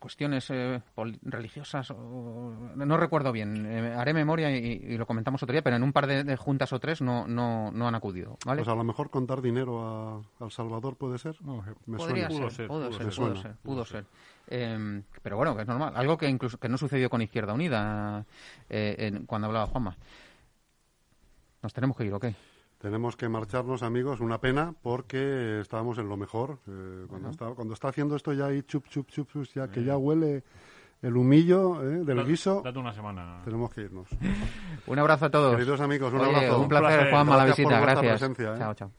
cuestiones 0.07 0.49
eh, 0.51 0.81
religiosas, 1.23 1.93
no 1.93 2.97
recuerdo 2.97 3.33
bien, 3.33 3.67
haré 3.67 4.15
memoria 4.15 4.53
y, 4.53 4.97
lo 4.97 5.05
comentamos 5.05 5.43
otro 5.43 5.53
día, 5.53 5.63
pero 5.63 5.75
en 5.75 5.83
un 5.83 5.93
par 5.93 6.07
de, 6.07 6.37
juntas 6.37 6.73
o 6.73 6.79
tres 6.79 7.03
no, 7.03 7.27
no, 7.27 7.73
no, 7.73 7.89
han 7.89 7.95
acudido. 7.97 8.39
¿vale? 8.47 8.61
Pues 8.61 8.73
a 8.73 8.77
lo 8.77 8.85
mejor 8.85 9.11
contar 9.11 9.43
dinero 9.43 9.83
a, 9.83 10.23
al 10.45 10.53
Salvador 10.53 10.95
puede 10.95 11.19
ser. 11.19 11.35
me 11.87 11.97
Podría 11.97 12.31
Ser, 12.31 12.39
pudo 12.39 12.51
ser, 12.51 12.69
pudo 12.69 13.35
ser, 13.35 13.57
pudo 13.65 13.85
ser. 13.85 14.07
Em, 14.47 15.03
pero 15.25 15.39
bueno, 15.39 15.57
que 15.57 15.63
es 15.63 15.69
normal. 15.69 15.93
Algo 15.97 16.17
que 16.17 16.29
incluso 16.29 16.57
que 16.59 16.69
no 16.69 16.79
sucedió 16.79 17.11
con 17.11 17.21
Izquierda 17.21 17.53
Unida 17.53 18.25
eh, 18.71 19.21
cuando 19.27 19.49
hablaba 19.49 19.67
Juanma. 19.67 19.97
Nos 21.65 21.75
tenemos 21.75 21.97
que 21.97 22.05
ir, 22.05 22.15
¿ok? 22.15 22.27
Tenemos 22.79 23.17
que 23.17 23.29
marcharnos, 23.29 23.83
amigos. 23.83 24.21
Una 24.21 24.39
pena 24.41 24.75
porque 24.83 25.61
estábamos 25.61 25.99
en 25.99 26.09
lo 26.09 26.17
mejor. 26.17 26.59
Eh, 26.69 27.07
cuando, 27.09 27.31
está, 27.31 27.47
cuando 27.51 27.75
está 27.75 27.89
haciendo 27.89 28.17
esto 28.17 28.33
ya 28.33 28.47
ahí 28.47 28.63
chup, 28.63 28.87
chup, 28.89 29.09
chup, 29.09 29.29
ya 29.55 29.69
que 29.69 29.83
ya 29.83 29.97
huele 29.97 30.45
el 31.03 31.17
humillo 31.17 31.83
eh, 31.83 32.05
del 32.05 32.25
guiso. 32.27 32.63
Date 32.63 32.79
una 32.79 32.93
semana. 32.93 33.41
Tenemos 33.45 33.73
que 33.73 33.83
irnos. 33.83 34.09
un 34.87 34.99
abrazo 34.99 35.27
a 35.27 35.31
todos. 35.31 35.57
Queridos 35.57 35.81
amigos, 35.81 36.13
un 36.13 36.21
abrazo. 36.21 36.61
Un 36.61 36.69
placer, 36.69 37.11
Juanma, 37.11 37.37
la 37.37 37.45
visita. 37.47 37.81
Gracias. 37.81 38.21
Chao, 38.59 38.75
chao. 38.75 38.91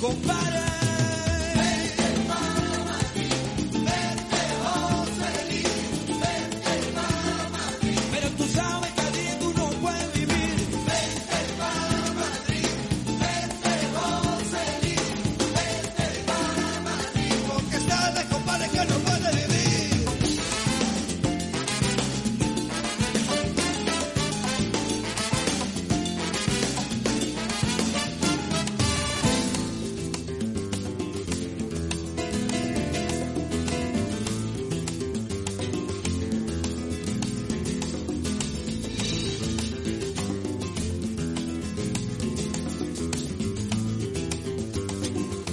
compadre. 0.00 0.59